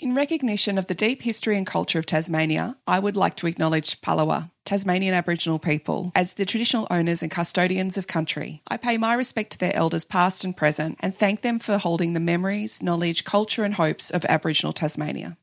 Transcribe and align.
In 0.00 0.14
recognition 0.14 0.78
of 0.78 0.86
the 0.86 0.94
deep 0.94 1.22
history 1.22 1.56
and 1.56 1.66
culture 1.66 1.98
of 1.98 2.06
Tasmania, 2.06 2.76
I 2.86 3.00
would 3.00 3.16
like 3.16 3.34
to 3.36 3.48
acknowledge 3.48 4.00
Palawa, 4.00 4.48
Tasmanian 4.64 5.12
Aboriginal 5.12 5.58
people, 5.58 6.12
as 6.14 6.34
the 6.34 6.44
traditional 6.44 6.86
owners 6.88 7.20
and 7.20 7.32
custodians 7.32 7.98
of 7.98 8.06
country. 8.06 8.62
I 8.68 8.76
pay 8.76 8.96
my 8.96 9.14
respect 9.14 9.50
to 9.52 9.58
their 9.58 9.74
elders 9.74 10.04
past 10.04 10.44
and 10.44 10.56
present 10.56 10.98
and 11.00 11.12
thank 11.12 11.40
them 11.40 11.58
for 11.58 11.78
holding 11.78 12.12
the 12.12 12.20
memories, 12.20 12.80
knowledge, 12.80 13.24
culture, 13.24 13.64
and 13.64 13.74
hopes 13.74 14.08
of 14.08 14.24
Aboriginal 14.26 14.72
Tasmania. 14.72 15.36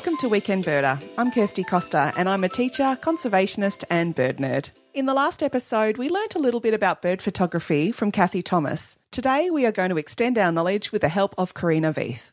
Welcome 0.00 0.16
to 0.20 0.30
Weekend 0.30 0.64
Birder. 0.64 0.98
I'm 1.18 1.30
Kirsty 1.30 1.62
Costa 1.62 2.10
and 2.16 2.26
I'm 2.26 2.42
a 2.42 2.48
teacher, 2.48 2.96
conservationist, 3.02 3.84
and 3.90 4.14
bird 4.14 4.38
nerd. 4.38 4.70
In 4.94 5.04
the 5.04 5.12
last 5.12 5.42
episode, 5.42 5.98
we 5.98 6.08
learnt 6.08 6.34
a 6.34 6.38
little 6.38 6.60
bit 6.60 6.72
about 6.72 7.02
bird 7.02 7.20
photography 7.20 7.92
from 7.92 8.10
Kathy 8.10 8.40
Thomas. 8.40 8.96
Today, 9.10 9.50
we 9.50 9.66
are 9.66 9.72
going 9.72 9.90
to 9.90 9.98
extend 9.98 10.38
our 10.38 10.50
knowledge 10.50 10.90
with 10.90 11.02
the 11.02 11.10
help 11.10 11.34
of 11.36 11.52
Coreena 11.52 11.92
Vieth. 11.92 12.32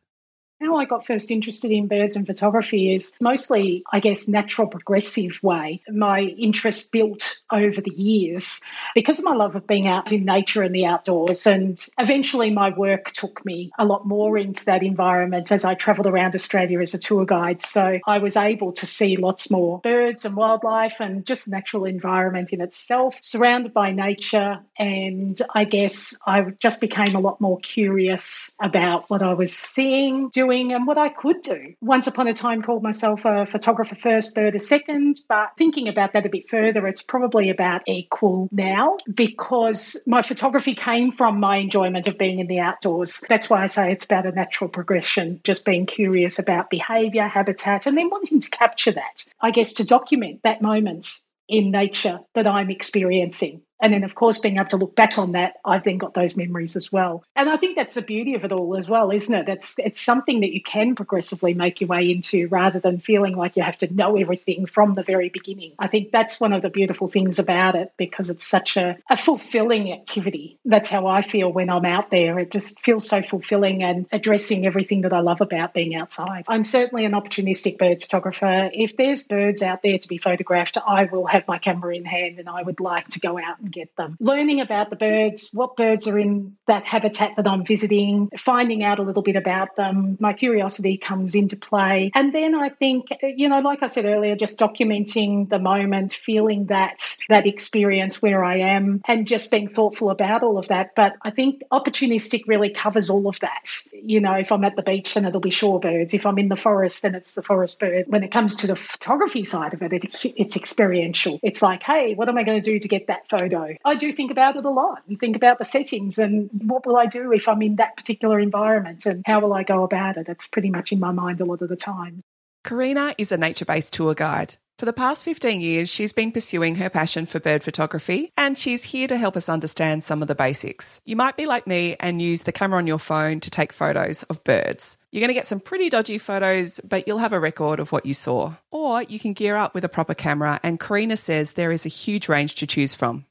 How 0.59 0.77
I 0.77 0.85
got 0.85 1.05
first 1.05 1.29
interested 1.29 1.71
in 1.71 1.87
birds 1.87 2.15
and 2.15 2.25
photography 2.25 2.91
is 2.91 3.15
mostly, 3.21 3.83
I 3.93 3.99
guess, 3.99 4.27
natural 4.27 4.67
progressive 4.67 5.39
way. 5.43 5.83
My 5.87 6.21
interest 6.21 6.91
built 6.91 7.41
over 7.51 7.79
the 7.79 7.91
years 7.91 8.59
because 8.95 9.19
of 9.19 9.25
my 9.25 9.33
love 9.33 9.55
of 9.55 9.67
being 9.67 9.87
out 9.87 10.11
in 10.11 10.25
nature 10.25 10.63
and 10.63 10.73
the 10.73 10.87
outdoors. 10.87 11.45
And 11.45 11.79
eventually 11.99 12.49
my 12.49 12.71
work 12.71 13.11
took 13.11 13.45
me 13.45 13.71
a 13.77 13.85
lot 13.85 14.07
more 14.07 14.35
into 14.35 14.65
that 14.65 14.81
environment 14.81 15.51
as 15.51 15.63
I 15.63 15.75
travelled 15.75 16.07
around 16.07 16.33
Australia 16.33 16.81
as 16.81 16.95
a 16.95 16.97
tour 16.97 17.23
guide. 17.23 17.61
So 17.61 17.99
I 18.07 18.17
was 18.17 18.35
able 18.35 18.71
to 18.73 18.87
see 18.87 19.15
lots 19.15 19.51
more 19.51 19.79
birds 19.81 20.25
and 20.25 20.35
wildlife 20.35 20.95
and 20.99 21.23
just 21.23 21.47
natural 21.47 21.85
environment 21.85 22.51
in 22.51 22.61
itself, 22.61 23.15
surrounded 23.21 23.75
by 23.75 23.91
nature. 23.91 24.59
And 24.79 25.39
I 25.53 25.65
guess 25.65 26.15
I 26.25 26.41
just 26.59 26.81
became 26.81 27.15
a 27.15 27.19
lot 27.19 27.39
more 27.39 27.59
curious 27.59 28.55
about 28.59 29.07
what 29.11 29.21
I 29.21 29.33
was 29.33 29.55
seeing, 29.55 30.29
doing 30.29 30.46
doing 30.47 30.73
and 30.73 30.87
what 30.87 30.97
I 30.97 31.09
could 31.09 31.41
do. 31.41 31.73
Once 31.81 32.07
upon 32.07 32.27
a 32.27 32.33
time, 32.33 32.61
called 32.61 32.83
myself 32.83 33.25
a 33.25 33.45
photographer 33.45 33.95
first, 33.95 34.33
bird 34.33 34.55
a 34.55 34.59
second, 34.59 35.19
but 35.27 35.49
thinking 35.57 35.87
about 35.87 36.13
that 36.13 36.25
a 36.25 36.29
bit 36.29 36.49
further, 36.49 36.87
it's 36.87 37.01
probably 37.01 37.49
about 37.49 37.81
equal 37.87 38.47
now 38.51 38.97
because 39.13 40.01
my 40.07 40.21
photography 40.21 40.73
came 40.73 41.11
from 41.11 41.39
my 41.39 41.57
enjoyment 41.57 42.07
of 42.07 42.17
being 42.17 42.39
in 42.39 42.47
the 42.47 42.59
outdoors. 42.59 43.23
That's 43.27 43.49
why 43.49 43.63
I 43.63 43.67
say 43.67 43.91
it's 43.91 44.05
about 44.05 44.25
a 44.25 44.31
natural 44.31 44.69
progression, 44.69 45.41
just 45.43 45.65
being 45.65 45.85
curious 45.85 46.39
about 46.39 46.69
behaviour, 46.69 47.27
habitat, 47.27 47.85
and 47.85 47.97
then 47.97 48.09
wanting 48.09 48.39
to 48.39 48.49
capture 48.49 48.93
that. 48.93 49.23
I 49.41 49.51
guess 49.51 49.73
to 49.73 49.85
document 49.85 50.41
that 50.43 50.61
moment 50.61 51.09
in 51.49 51.71
nature 51.71 52.19
that 52.35 52.47
I'm 52.47 52.69
experiencing. 52.69 53.61
And 53.79 53.93
then, 53.93 54.03
of 54.03 54.15
course, 54.15 54.39
being 54.39 54.57
able 54.57 54.69
to 54.69 54.77
look 54.77 54.95
back 54.95 55.17
on 55.17 55.33
that, 55.33 55.57
I've 55.65 55.83
then 55.83 55.97
got 55.97 56.13
those 56.13 56.35
memories 56.35 56.75
as 56.75 56.91
well. 56.91 57.23
And 57.35 57.49
I 57.49 57.57
think 57.57 57.75
that's 57.75 57.93
the 57.93 58.01
beauty 58.01 58.33
of 58.33 58.43
it 58.43 58.51
all 58.51 58.75
as 58.75 58.89
well, 58.89 59.11
isn't 59.11 59.33
it? 59.33 59.47
It's, 59.49 59.77
it's 59.79 60.01
something 60.01 60.39
that 60.41 60.53
you 60.53 60.61
can 60.61 60.95
progressively 60.95 61.53
make 61.53 61.81
your 61.81 61.87
way 61.87 62.09
into 62.09 62.47
rather 62.47 62.79
than 62.79 62.99
feeling 62.99 63.35
like 63.35 63.55
you 63.55 63.63
have 63.63 63.77
to 63.79 63.93
know 63.93 64.17
everything 64.17 64.65
from 64.65 64.95
the 64.95 65.03
very 65.03 65.29
beginning. 65.29 65.73
I 65.79 65.87
think 65.87 66.11
that's 66.11 66.39
one 66.39 66.53
of 66.53 66.61
the 66.61 66.69
beautiful 66.69 67.07
things 67.07 67.39
about 67.39 67.75
it 67.75 67.93
because 67.97 68.29
it's 68.29 68.45
such 68.45 68.77
a, 68.77 68.97
a 69.09 69.17
fulfilling 69.17 69.93
activity. 69.93 70.57
That's 70.65 70.89
how 70.89 71.07
I 71.07 71.21
feel 71.21 71.51
when 71.51 71.69
I'm 71.69 71.85
out 71.85 72.09
there. 72.09 72.39
It 72.39 72.51
just 72.51 72.79
feels 72.81 73.07
so 73.07 73.21
fulfilling 73.21 73.83
and 73.83 74.07
addressing 74.11 74.65
everything 74.65 75.01
that 75.01 75.13
I 75.13 75.19
love 75.19 75.41
about 75.41 75.73
being 75.73 75.95
outside. 75.95 76.45
I'm 76.47 76.63
certainly 76.63 77.05
an 77.05 77.11
opportunistic 77.11 77.77
bird 77.77 78.01
photographer. 78.01 78.69
If 78.73 78.97
there's 78.97 79.23
birds 79.23 79.61
out 79.61 79.81
there 79.83 79.97
to 79.97 80.07
be 80.07 80.17
photographed, 80.17 80.77
I 80.87 81.05
will 81.05 81.27
have 81.27 81.47
my 81.47 81.57
camera 81.59 81.95
in 81.95 82.05
hand 82.05 82.39
and 82.39 82.49
I 82.49 82.63
would 82.63 82.79
like 82.79 83.07
to 83.09 83.19
go 83.19 83.37
out 83.37 83.57
and 83.67 83.73
get 83.73 83.95
them. 83.97 84.17
Learning 84.19 84.61
about 84.61 84.89
the 84.89 84.95
birds, 84.95 85.49
what 85.53 85.75
birds 85.75 86.07
are 86.07 86.17
in 86.17 86.55
that 86.67 86.85
habitat 86.85 87.35
that 87.35 87.47
I'm 87.47 87.65
visiting, 87.65 88.29
finding 88.37 88.83
out 88.83 88.99
a 88.99 89.03
little 89.03 89.21
bit 89.21 89.35
about 89.35 89.75
them. 89.75 90.17
My 90.19 90.33
curiosity 90.33 90.97
comes 90.97 91.35
into 91.35 91.57
play. 91.57 92.11
And 92.15 92.33
then 92.33 92.55
I 92.55 92.69
think, 92.69 93.07
you 93.21 93.49
know, 93.49 93.59
like 93.59 93.83
I 93.83 93.87
said 93.87 94.05
earlier, 94.05 94.35
just 94.35 94.57
documenting 94.57 95.49
the 95.49 95.59
moment, 95.59 96.13
feeling 96.13 96.65
that 96.67 96.99
that 97.29 97.45
experience 97.45 98.21
where 98.21 98.43
I 98.43 98.57
am 98.57 99.01
and 99.07 99.27
just 99.27 99.51
being 99.51 99.67
thoughtful 99.67 100.09
about 100.09 100.43
all 100.43 100.57
of 100.57 100.67
that. 100.69 100.95
But 100.95 101.15
I 101.23 101.29
think 101.29 101.61
opportunistic 101.71 102.47
really 102.47 102.69
covers 102.69 103.09
all 103.09 103.27
of 103.27 103.39
that. 103.41 103.69
You 103.91 104.21
know, 104.21 104.33
if 104.33 104.51
I'm 104.51 104.63
at 104.63 104.75
the 104.75 104.81
beach, 104.81 105.13
then 105.13 105.25
it'll 105.25 105.41
be 105.41 105.49
shorebirds. 105.49 106.13
If 106.13 106.25
I'm 106.25 106.39
in 106.39 106.47
the 106.47 106.55
forest, 106.55 107.01
then 107.01 107.15
it's 107.15 107.33
the 107.35 107.43
forest 107.43 107.79
bird. 107.79 108.05
When 108.07 108.23
it 108.23 108.31
comes 108.31 108.55
to 108.57 108.67
the 108.67 108.75
photography 108.75 109.43
side 109.43 109.73
of 109.73 109.81
it, 109.81 109.93
it's, 109.93 110.25
it's 110.37 110.55
experiential. 110.55 111.39
It's 111.43 111.61
like, 111.61 111.83
hey, 111.83 112.13
what 112.13 112.29
am 112.29 112.37
I 112.37 112.43
going 112.43 112.61
to 112.61 112.71
do 112.71 112.79
to 112.79 112.87
get 112.87 113.07
that 113.07 113.27
photo? 113.27 113.56
I 113.85 113.95
do 113.95 114.11
think 114.11 114.31
about 114.31 114.55
it 114.55 114.65
a 114.65 114.69
lot. 114.69 115.01
You 115.07 115.15
think 115.15 115.35
about 115.35 115.57
the 115.57 115.65
settings 115.65 116.17
and 116.17 116.49
what 116.65 116.85
will 116.85 116.97
I 116.97 117.05
do 117.05 117.31
if 117.31 117.47
I'm 117.47 117.61
in 117.61 117.77
that 117.77 117.97
particular 117.97 118.39
environment 118.39 119.05
and 119.05 119.23
how 119.25 119.39
will 119.39 119.53
I 119.53 119.63
go 119.63 119.83
about 119.83 120.17
it? 120.17 120.29
It's 120.29 120.47
pretty 120.47 120.69
much 120.69 120.91
in 120.91 120.99
my 120.99 121.11
mind 121.11 121.41
a 121.41 121.45
lot 121.45 121.61
of 121.61 121.69
the 121.69 121.75
time. 121.75 122.21
Coreena 122.63 123.15
is 123.17 123.31
a 123.31 123.37
nature 123.37 123.65
based 123.65 123.93
tour 123.93 124.13
guide. 124.13 124.55
For 124.77 124.85
the 124.85 124.93
past 124.93 125.23
15 125.23 125.59
years, 125.59 125.89
she's 125.89 126.13
been 126.13 126.31
pursuing 126.31 126.75
her 126.75 126.87
passion 126.87 127.25
for 127.25 127.39
bird 127.39 127.63
photography, 127.63 128.31
and 128.37 128.55
she's 128.55 128.83
here 128.83 129.07
to 129.07 129.17
help 129.17 129.35
us 129.35 129.49
understand 129.49 130.03
some 130.03 130.21
of 130.21 130.27
the 130.27 130.35
basics. 130.35 131.01
You 131.03 131.15
might 131.15 131.35
be 131.35 131.47
like 131.47 131.65
me 131.65 131.95
and 131.99 132.21
use 132.21 132.43
the 132.43 132.51
camera 132.51 132.77
on 132.77 132.85
your 132.85 132.99
phone 132.99 133.39
to 133.39 133.49
take 133.49 133.73
photos 133.73 134.21
of 134.23 134.43
birds. 134.43 134.97
You're 135.11 135.21
going 135.21 135.29
to 135.29 135.33
get 135.33 135.47
some 135.47 135.59
pretty 135.59 135.89
dodgy 135.89 136.19
photos, 136.19 136.79
but 136.87 137.07
you'll 137.07 137.17
have 137.17 137.33
a 137.33 137.39
record 137.39 137.79
of 137.79 137.91
what 137.91 138.05
you 138.05 138.13
saw. 138.13 138.53
Or 138.69 139.01
you 139.01 139.17
can 139.17 139.33
gear 139.33 139.55
up 139.55 139.73
with 139.73 139.83
a 139.83 139.89
proper 139.89 140.13
camera, 140.13 140.59
and 140.61 140.79
Coreena 140.79 141.17
says 141.17 141.53
there 141.53 141.71
is 141.71 141.87
a 141.87 141.89
huge 141.89 142.29
range 142.29 142.53
to 142.55 142.67
choose 142.67 142.93
from. 142.93 143.25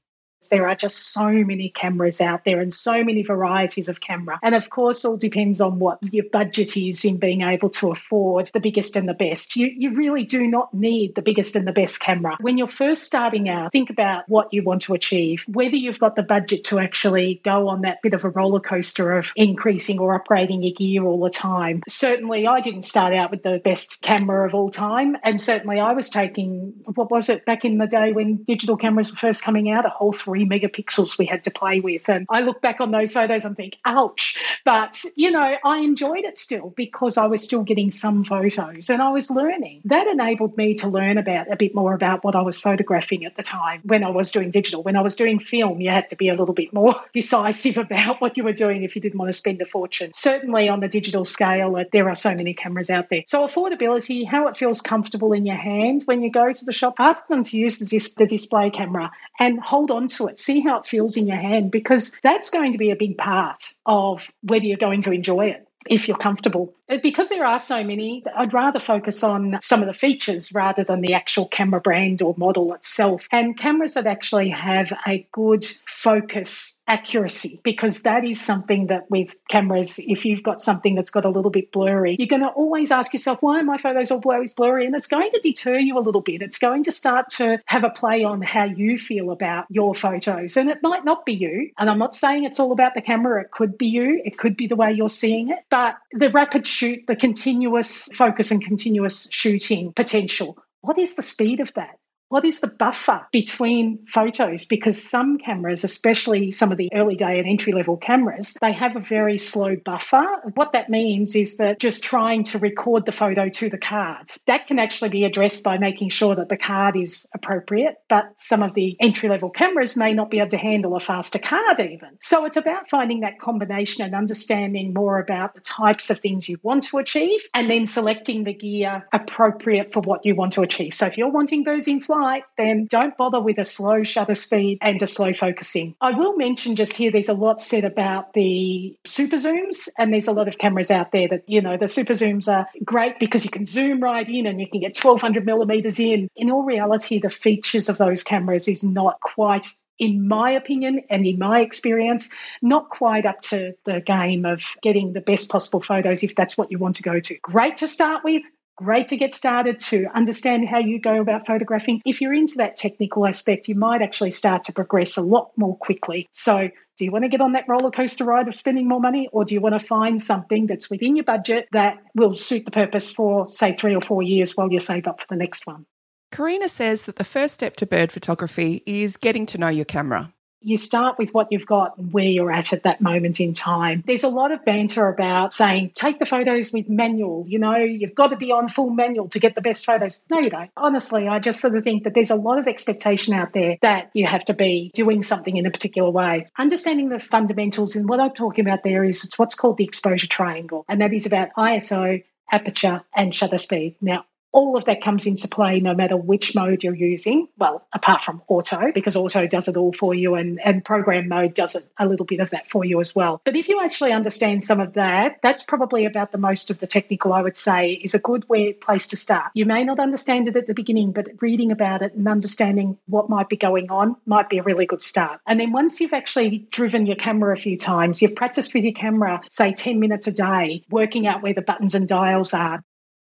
There 0.49 0.69
are 0.69 0.75
just 0.75 1.13
so 1.13 1.31
many 1.31 1.71
cameras 1.71 2.21
out 2.21 2.45
there 2.45 2.61
and 2.61 2.73
so 2.73 3.03
many 3.05 3.23
varieties 3.23 3.89
of 3.89 4.01
camera. 4.01 4.39
And 4.43 4.55
of 4.55 4.71
course, 4.71 5.05
all 5.05 5.17
depends 5.17 5.61
on 5.61 5.79
what 5.79 5.99
your 6.13 6.25
budget 6.33 6.77
is 6.77 7.05
in 7.05 7.19
being 7.19 7.43
able 7.43 7.71
to 7.71 7.91
afford 7.91 8.51
the 8.53 8.61
biggest 8.61 8.97
and 8.97 9.09
the 9.09 9.15
best. 9.15 9.57
You, 9.57 9.67
you 9.67 9.95
really 9.95 10.25
do 10.25 10.47
not 10.47 10.73
need 10.73 11.15
the 11.15 11.23
biggest 11.23 11.57
and 11.57 11.67
the 11.67 11.73
best 11.73 12.01
camera. 12.01 12.37
When 12.41 12.59
you're 12.59 12.67
first 12.67 13.05
starting 13.05 13.49
out, 13.49 13.73
think 13.73 13.91
about 13.91 14.29
what 14.29 14.53
you 14.53 14.63
want 14.63 14.83
to 14.83 14.95
achieve, 14.95 15.45
whether 15.49 15.77
you've 15.77 15.99
got 15.99 16.17
the 16.17 16.23
budget 16.23 16.65
to 16.65 16.79
actually 16.79 17.41
go 17.45 17.69
on 17.69 17.83
that 17.83 18.03
bit 18.03 18.15
of 18.15 18.25
a 18.25 18.31
roller 18.31 18.61
coaster 18.61 19.17
of 19.17 19.31
increasing 19.37 19.99
or 19.99 20.19
upgrading 20.19 20.63
your 20.63 20.75
gear 20.75 21.05
all 21.05 21.21
the 21.21 21.31
time. 21.31 21.83
Certainly, 21.89 22.47
I 22.47 22.61
didn't 22.61 22.83
start 22.83 23.15
out 23.15 23.31
with 23.31 23.43
the 23.43 23.61
best 23.65 24.03
camera 24.03 24.47
of 24.47 24.55
all 24.55 24.71
time. 24.71 25.17
And 25.23 25.41
certainly, 25.41 25.81
I 25.81 25.93
was 25.93 26.11
taking, 26.11 26.75
what 26.95 27.11
was 27.11 27.29
it, 27.29 27.45
back 27.45 27.65
in 27.65 27.79
the 27.79 27.87
day 27.87 28.13
when 28.13 28.37
digital 28.45 28.77
cameras 28.77 29.11
were 29.11 29.17
first 29.17 29.43
coming 29.43 29.71
out, 29.71 29.87
a 29.87 29.91
whole 29.91 30.13
three 30.13 30.36
megapixels 30.45 31.19
we 31.19 31.27
had 31.27 31.45
to 31.45 31.51
play 31.51 31.81
with. 31.81 32.09
And 32.09 32.27
I 32.29 32.43
look 32.43 32.61
back 32.61 32.81
on 32.81 32.91
those 32.91 33.13
photos 33.13 33.45
and 33.45 33.57
think, 33.57 33.79
ouch. 33.85 34.39
But, 34.65 35.03
you 35.15 35.31
know, 35.31 35.57
I 35.65 35.79
enjoyed 35.79 36.25
it 36.25 36.37
still 36.37 36.71
because 36.77 37.17
I 37.17 37.27
was 37.27 37.43
still 37.43 37.63
getting 37.63 37.91
some 37.91 38.25
photos 38.25 38.91
and 38.91 39.03
I 39.03 39.11
was 39.11 39.31
learning. 39.31 39.81
That 39.85 40.07
enabled 40.07 40.57
me 40.57 40.75
to 40.75 40.89
learn 40.89 41.19
about 41.19 41.51
a 41.51 41.57
bit 41.57 41.75
more 41.75 41.95
about 41.95 42.25
what 42.25 42.35
I 42.35 42.43
was 42.43 42.59
photographing 42.59 43.25
at 43.25 43.37
the 43.37 43.43
time 43.43 43.81
when 43.85 44.05
I 44.05 44.11
was 44.11 44.31
doing 44.31 44.51
digital. 44.51 44.83
When 44.83 44.97
I 44.97 45.01
was 45.01 45.17
doing 45.17 45.39
film, 45.39 45.81
you 45.81 45.91
had 45.91 46.09
to 46.11 46.17
be 46.17 46.29
a 46.29 46.35
little 46.35 46.55
bit 46.55 46.73
more 46.73 46.95
decisive 47.13 47.79
about 47.79 48.21
what 48.21 48.37
you 48.37 48.45
were 48.45 48.53
doing 48.53 48.83
if 48.83 48.95
you 48.95 49.03
didn't 49.03 49.19
want 49.19 49.29
to 49.29 49.33
spend 49.33 49.61
a 49.61 49.65
fortune. 49.65 50.13
Certainly 50.15 50.69
on 50.69 50.81
the 50.81 50.89
digital 50.89 51.25
scale, 51.25 51.77
uh, 51.77 51.85
there 51.93 52.09
are 52.09 52.15
so 52.15 52.35
many 52.35 52.55
cameras 52.55 52.91
out 52.91 53.09
there. 53.11 53.23
So 53.27 53.47
affordability, 53.47 54.27
how 54.27 54.49
it 54.49 54.57
feels 54.57 54.81
comfortable 54.81 55.33
in 55.33 55.47
your 55.47 55.57
hand 55.57 56.03
when 56.05 56.23
you 56.23 56.31
go 56.31 56.53
to 56.53 56.65
the 56.65 56.73
shop, 56.73 56.95
ask 56.99 57.29
them 57.29 57.43
to 57.45 57.57
use 57.57 57.79
the, 57.79 57.87
dis- 57.87 58.15
the 58.15 58.27
display 58.27 58.71
camera 58.71 59.11
and 59.39 59.61
hold 59.61 59.91
on 59.91 60.09
it. 60.25 60.39
See 60.39 60.61
how 60.61 60.79
it 60.79 60.87
feels 60.87 61.17
in 61.17 61.27
your 61.27 61.37
hand 61.37 61.71
because 61.71 62.19
that's 62.23 62.51
going 62.51 62.73
to 62.73 62.79
be 62.79 62.91
a 62.91 62.97
big 62.97 63.19
part 63.19 63.63
of 63.85 64.27
whether 64.43 64.65
you're 64.65 64.77
going 64.77 65.03
to 65.03 65.13
enjoy 65.13 65.47
it 65.47 65.67
if 65.89 66.09
you're 66.09 66.17
comfortable. 66.17 66.75
Because 67.03 67.29
there 67.29 67.47
are 67.47 67.59
so 67.59 67.85
many, 67.85 68.25
I'd 68.35 68.53
rather 68.53 68.81
focus 68.81 69.23
on 69.23 69.59
some 69.63 69.83
of 69.83 69.87
the 69.87 69.95
features 69.95 70.53
rather 70.53 70.85
than 70.85 71.01
the 71.01 71.15
actual 71.15 71.47
camera 71.47 71.81
brand 71.81 72.23
or 72.23 72.35
model 72.37 72.75
itself. 72.75 73.29
And 73.31 73.57
cameras 73.57 73.95
that 73.95 74.07
actually 74.07 74.51
have 74.51 74.93
a 75.07 75.27
good 75.33 75.65
focus 75.89 76.76
accuracy 76.89 77.61
because 77.65 78.03
that 78.03 78.25
is 78.25 78.41
something 78.41 78.87
that 78.87 79.11
with 79.11 79.37
cameras 79.49 79.99
if 79.99 80.25
you've 80.25 80.43
got 80.43 80.61
something 80.61 80.95
that's 80.95 81.11
got 81.11 81.25
a 81.25 81.31
little 81.31 81.51
bit 81.51 81.73
blurry 81.73 82.17
you're 82.19 82.29
going 82.29 82.43
to 82.43 82.49
always 82.49 82.91
ask 82.91 83.13
yourself 83.13 83.43
why 83.43 83.61
are 83.61 83.65
my 83.65 83.79
photos 83.79 84.11
always 84.11 84.55
blurry? 84.55 84.87
And 84.87 84.95
it's 84.95 85.07
going 85.07 85.31
to 85.31 85.41
deter 85.41 85.79
you 85.79 85.99
a 85.99 86.01
little 86.01 86.21
bit. 86.21 86.43
It's 86.43 86.59
going 86.59 86.85
to 86.85 86.93
start 86.93 87.29
to 87.31 87.61
have 87.67 87.85
a 87.85 87.91
play 87.91 88.25
on 88.25 88.43
how 88.43 88.65
you 88.65 88.99
feel 88.99 89.31
about 89.31 89.67
your 89.69 89.95
photos. 89.95 90.57
And 90.57 90.69
it 90.69 90.83
might 90.83 91.05
not 91.05 91.25
be 91.25 91.35
you. 91.35 91.71
And 91.79 91.89
i'm 91.89 91.99
not 91.99 92.15
saying 92.15 92.45
it's 92.45 92.61
all 92.61 92.73
about 92.73 92.95
the 92.95 93.03
camera. 93.03 93.43
It 93.43 93.51
could 93.51 93.79
be 93.79 93.87
you. 93.87 94.21
It 94.25 94.39
could 94.39 94.57
be 94.57 94.67
the 94.67 94.77
way 94.77 94.93
you're 94.93 95.09
seeing 95.09 95.51
it. 95.51 95.59
But 95.71 95.97
the 96.13 96.31
rapid 96.31 96.67
shoot 96.67 97.05
the 97.07 97.17
continuous 97.17 98.09
focus 98.15 98.51
and 98.51 98.63
continuous 98.63 99.29
shooting 99.31 99.93
potential 99.93 100.59
what 100.81 100.99
is 100.99 101.17
the 101.17 101.23
speed 101.23 101.59
of 101.59 101.73
that 101.75 101.99
what 102.29 102.45
is 102.45 102.61
the 102.61 102.67
buffer 102.67 103.25
between 103.31 104.05
photos? 104.07 104.65
Because 104.65 105.01
some 105.01 105.39
cameras, 105.39 105.85
especially 105.85 106.51
some 106.51 106.73
of 106.73 106.79
the 106.79 106.91
early 106.93 107.15
day 107.15 107.39
and 107.39 107.47
entry 107.47 107.73
level 107.73 107.97
cameras, 107.97 108.57
they 108.61 108.73
have 108.73 108.97
a 108.97 109.01
very 109.01 109.39
slow 109.39 109.77
buffer. 109.77 110.25
What 110.55 110.73
that 110.73 110.91
means 110.91 111.37
is 111.37 111.57
that 111.59 111.79
just 111.79 112.03
trying 112.03 112.43
to 112.45 112.59
record 112.59 113.07
the 113.07 113.13
photo 113.13 113.49
to 113.49 113.71
the 113.71 113.79
card, 113.79 114.29
that 114.47 114.67
can 114.67 114.79
actually 114.79 115.11
be 115.11 115.25
addressed 115.25 115.63
by 115.63 115.79
making 115.79 116.09
sure 116.09 116.35
that 116.35 116.49
the 116.49 116.57
card 116.57 116.97
is 116.97 117.29
appropriate. 117.33 117.99
But 118.09 118.33
some 118.37 118.63
of 118.63 118.75
the 118.75 118.97
entry 119.01 119.29
level 119.29 119.51
cameras 119.51 119.97
may 119.97 120.13
not 120.13 120.31
be 120.31 120.41
able 120.41 120.51
to 120.51 120.59
handle 120.59 120.97
a 120.97 121.01
faster 121.01 121.39
card, 121.39 121.79
even. 121.79 122.19
So 122.21 122.45
it's 122.45 122.57
about 122.57 122.89
finding 122.91 123.21
that 123.21 123.39
combination 123.39 124.05
and 124.05 124.15
understanding 124.15 124.93
more 124.93 125.21
about 125.21 125.55
the 125.55 125.61
types 125.61 126.11
of 126.11 126.19
things 126.19 126.49
you 126.49 126.59
want 126.63 126.83
to 126.85 126.99
achieve 126.99 127.41
and 127.55 127.71
then 127.71 127.87
selecting 127.87 128.45
the 128.45 128.53
gear 128.53 129.07
appropriate 129.13 129.93
for 129.93 130.01
what 130.01 130.27
you 130.27 130.35
want 130.35 130.53
to 130.55 130.63
achieve. 130.63 130.95
So 130.95 131.07
if 131.07 131.17
you're 131.17 131.31
wanting 131.31 131.63
birds 131.63 131.87
in 131.87 132.01
flight, 132.01 132.16
flight, 132.17 132.45
then 132.57 132.87
don't 132.87 133.17
bother 133.17 133.41
with 133.41 133.59
a 133.59 133.65
slow 133.65 134.03
shutter 134.03 134.35
speed 134.35 134.79
and 134.81 135.01
a 135.03 135.07
slow 135.07 135.33
focusing. 135.33 135.95
I 136.01 136.13
will 136.13 136.37
mention 136.37 136.77
just 136.77 136.97
here 136.97 137.11
there's 137.11 137.29
a 137.29 137.35
lot 137.35 137.61
said 137.61 137.85
about 137.85 138.33
the 138.33 138.97
super 139.05 139.37
zooms, 139.37 139.89
and 139.99 140.13
there's 140.13 140.29
a 140.29 140.33
lot 140.33 140.49
of 140.49 140.59
cameras 140.59 140.91
out 140.91 141.13
there 141.13 141.29
that, 141.29 141.43
you 141.47 141.61
know, 141.61 141.77
the 141.77 141.89
super 141.89 142.15
zooms 142.15 142.53
are 142.53 142.67
great 142.85 143.19
because 143.19 143.45
you 143.45 143.51
can 143.51 143.67
zoom 143.67 144.01
right 144.01 144.29
in 144.29 144.47
and 144.47 144.61
you 144.61 144.69
can 144.69 144.81
get 144.81 144.97
1200 144.97 145.45
millimeters 145.45 145.99
in. 145.99 146.29
In 146.37 146.51
all 146.51 146.63
reality, 146.63 147.19
the 147.19 147.31
features 147.31 147.89
of 147.89 147.99
those 147.99 148.23
cameras 148.23 148.67
is 148.69 148.83
not 148.83 149.21
quite 149.21 149.67
in 149.99 150.29
my 150.29 150.51
opinion 150.51 151.01
and 151.09 151.27
in 151.27 151.39
my 151.39 151.61
experience, 151.61 152.31
not 152.61 152.91
quite 152.91 153.25
up 153.25 153.41
to 153.41 153.73
the 153.85 154.01
game 154.01 154.45
of 154.45 154.63
getting 154.83 155.15
the 155.15 155.23
best 155.23 155.49
possible 155.49 155.81
photos 155.81 156.23
if 156.23 156.35
that's 156.35 156.59
what 156.59 156.71
you 156.71 156.79
want 156.79 156.95
to 156.97 157.03
go 157.03 157.19
to. 157.19 157.35
Great 157.39 157.79
to 157.79 157.89
start 157.89 158.23
with, 158.23 158.45
great 158.77 159.09
to 159.09 159.17
get 159.17 159.33
started 159.33 159.81
to 159.81 160.07
understand 160.15 160.69
how 160.69 160.79
you 160.79 161.01
go 161.01 161.21
about 161.21 161.47
photographing. 161.47 162.01
If 162.05 162.21
you're 162.21 162.35
into 162.35 162.57
that 162.59 162.77
technical 162.77 163.27
aspect, 163.27 163.69
you 163.69 163.75
might 163.75 164.03
actually 164.03 164.31
start 164.31 164.65
to 164.65 164.73
progress 164.73 165.17
a 165.17 165.23
lot 165.23 165.51
more 165.57 165.77
quickly. 165.79 166.29
So, 166.31 166.69
do 166.99 167.05
you 167.05 167.11
want 167.11 167.25
to 167.25 167.29
get 167.29 167.43
on 167.43 167.53
that 167.53 167.69
roller 167.69 167.91
coaster 167.91 168.25
ride 168.25 168.49
of 168.49 168.55
spending 168.55 168.89
more 168.89 169.01
money, 169.01 169.29
or 169.33 169.45
do 169.45 169.55
you 169.55 169.61
want 169.61 169.79
to 169.79 169.87
find 169.87 170.21
something 170.21 170.67
that's 170.67 170.89
within 170.89 171.15
your 171.15 171.25
budget 171.25 171.69
that 171.73 171.99
will 172.15 172.35
suit 172.35 172.65
the 172.65 172.71
purpose 172.71 173.11
for, 173.11 173.51
say, 173.51 173.75
three 173.75 173.95
or 173.95 174.01
four 174.01 174.23
years 174.23 174.57
while 174.57 174.73
you 174.73 174.79
save 174.79 175.07
up 175.07 175.21
for 175.21 175.27
the 175.29 175.37
next 175.37 175.67
one? 175.67 175.85
Coreena 176.33 176.69
says 176.69 177.05
that 177.05 177.17
the 177.17 177.25
first 177.25 177.55
step 177.55 177.77
to 177.77 177.87
bird 177.87 178.13
photography 178.13 178.83
is 178.87 179.17
getting 179.17 179.47
to 179.47 179.59
know 179.59 179.69
your 179.69 179.85
camera 179.85 180.33
you 180.61 180.77
start 180.77 181.19
with 181.19 181.33
what 181.33 181.49
you've 181.51 181.67
got 181.67 181.97
and 181.99 182.13
where 182.13 182.25
you're 182.25 182.51
at 182.51 182.73
at 182.73 182.83
that 182.83 183.01
moment 183.01 183.41
in 183.41 183.53
time. 183.53 184.03
There's 184.07 184.25
a 184.25 184.29
lot 184.29 184.53
of 184.53 184.65
banter 184.65 185.09
about 185.09 185.53
saying, 185.53 185.93
take 185.95 186.19
the 186.19 186.27
photos 186.27 186.73
with 186.73 186.89
manual. 186.89 187.45
You 187.47 187.59
know, 187.59 187.77
you've 187.77 188.15
got 188.15 188.29
to 188.29 188.37
be 188.37 188.53
on 188.53 188.69
full 188.69 188.91
manual 188.91 189.29
to 189.29 189.39
get 189.39 189.55
the 189.55 189.61
best 189.61 189.85
photos. 189.85 190.25
No, 190.31 190.39
you 190.41 190.51
don't. 190.51 190.71
Honestly, 190.77 191.29
I 191.29 191.39
just 191.39 191.61
sort 191.61 191.77
of 191.77 191.85
think 191.85 192.05
that 192.05 192.15
there's 192.15 192.31
a 192.31 192.37
lot 192.37 192.59
of 192.59 192.67
expectation 192.67 193.35
out 193.35 193.53
there 193.53 193.77
that 193.83 194.11
you 194.15 194.27
have 194.27 194.45
to 194.47 194.55
be 194.55 194.91
doing 194.95 195.23
something 195.23 195.57
in 195.57 195.67
a 195.67 195.71
particular 195.71 196.11
way. 196.11 196.49
Understanding 196.59 197.11
the 197.11 197.21
fundamentals 197.21 197.97
and 197.97 198.09
what 198.09 198.21
I'm 198.21 198.33
talking 198.33 198.67
about 198.67 198.83
there 198.83 199.05
is 199.05 199.25
it's 199.25 199.39
what's 199.39 199.55
called 199.55 199.77
the 199.77 199.85
exposure 199.85 200.27
triangle, 200.27 200.85
and 200.89 201.01
that 201.01 201.13
is 201.13 201.27
about 201.27 201.51
ISO, 201.57 202.23
aperture, 202.51 203.03
and 203.15 203.35
shutter 203.35 203.59
speed. 203.59 203.97
Now, 204.01 204.25
all 204.57 204.75
of 204.75 204.87
that 204.87 205.03
comes 205.03 205.27
into 205.27 205.47
play 205.47 205.81
no 205.81 205.95
matter 205.95 206.17
which 206.17 206.55
mode 206.55 206.83
you're 206.83 206.95
using. 206.95 207.47
Well, 207.59 207.87
apart 207.93 208.23
from 208.23 208.41
auto, 208.49 208.91
because 208.91 209.15
auto 209.15 209.47
does 209.47 209.69
it 209.69 209.77
all 209.77 209.93
for 209.93 210.15
you, 210.15 210.35
and, 210.35 210.59
and 210.65 210.83
program 210.83 211.29
mode 211.29 211.53
does 211.53 211.75
it 211.75 211.85
a 211.99 212.07
little 212.07 212.25
bit 212.25 212.41
of 212.41 212.49
that 212.51 212.69
for 212.71 212.83
you 212.83 212.99
as 212.99 213.15
well. 213.15 213.43
But 213.45 213.55
if 213.55 213.69
you 213.69 213.83
actually 213.85 214.13
understand 214.13 214.65
some 214.65 214.81
of 214.81 214.95
that, 214.95 215.37
that's 215.43 215.63
probably 215.63 216.07
about 216.07 216.33
the 216.33 216.39
most 216.39 216.71
of 216.71 216.79
the 216.79 216.87
technical, 216.87 217.35
I 217.35 217.43
would 217.43 217.57
say, 217.57 218.01
is 218.03 218.15
a 218.15 218.19
good 218.19 218.49
way, 218.49 218.73
place 218.73 219.07
to 219.09 219.17
start. 219.17 219.51
You 219.53 219.67
may 219.67 219.85
not 219.85 220.01
understand 220.01 220.49
it 220.49 220.57
at 220.57 220.67
the 220.67 220.75
beginning, 220.75 221.13
but 221.13 221.29
reading 221.43 221.71
about 221.71 222.01
it 222.01 222.15
and 222.15 222.27
understanding 222.27 222.97
what 223.07 223.29
might 223.29 223.51
be 223.51 223.57
going 223.57 223.91
on 223.91 224.17
might 224.25 224.49
be 224.49 224.57
a 224.57 224.63
really 224.63 224.87
good 224.87 225.03
start. 225.03 225.39
And 225.47 225.61
then 225.61 225.73
once 225.73 226.01
you've 226.01 226.15
actually 226.15 226.67
driven 226.71 227.05
your 227.05 227.17
camera 227.17 227.53
a 227.53 227.61
few 227.61 227.77
times, 227.77 228.23
you've 228.23 228.35
practiced 228.35 228.73
with 228.73 228.85
your 228.85 228.95
camera, 228.95 229.43
say 229.51 229.75
10 229.75 230.01
minutes 230.01 230.27
a 230.27 230.33
day, 230.33 230.83
working 230.89 231.27
out 231.27 231.43
where 231.43 231.53
the 231.53 231.61
buttons 231.61 231.95
and 231.95 232.09
dials 232.09 232.55
are, 232.55 232.83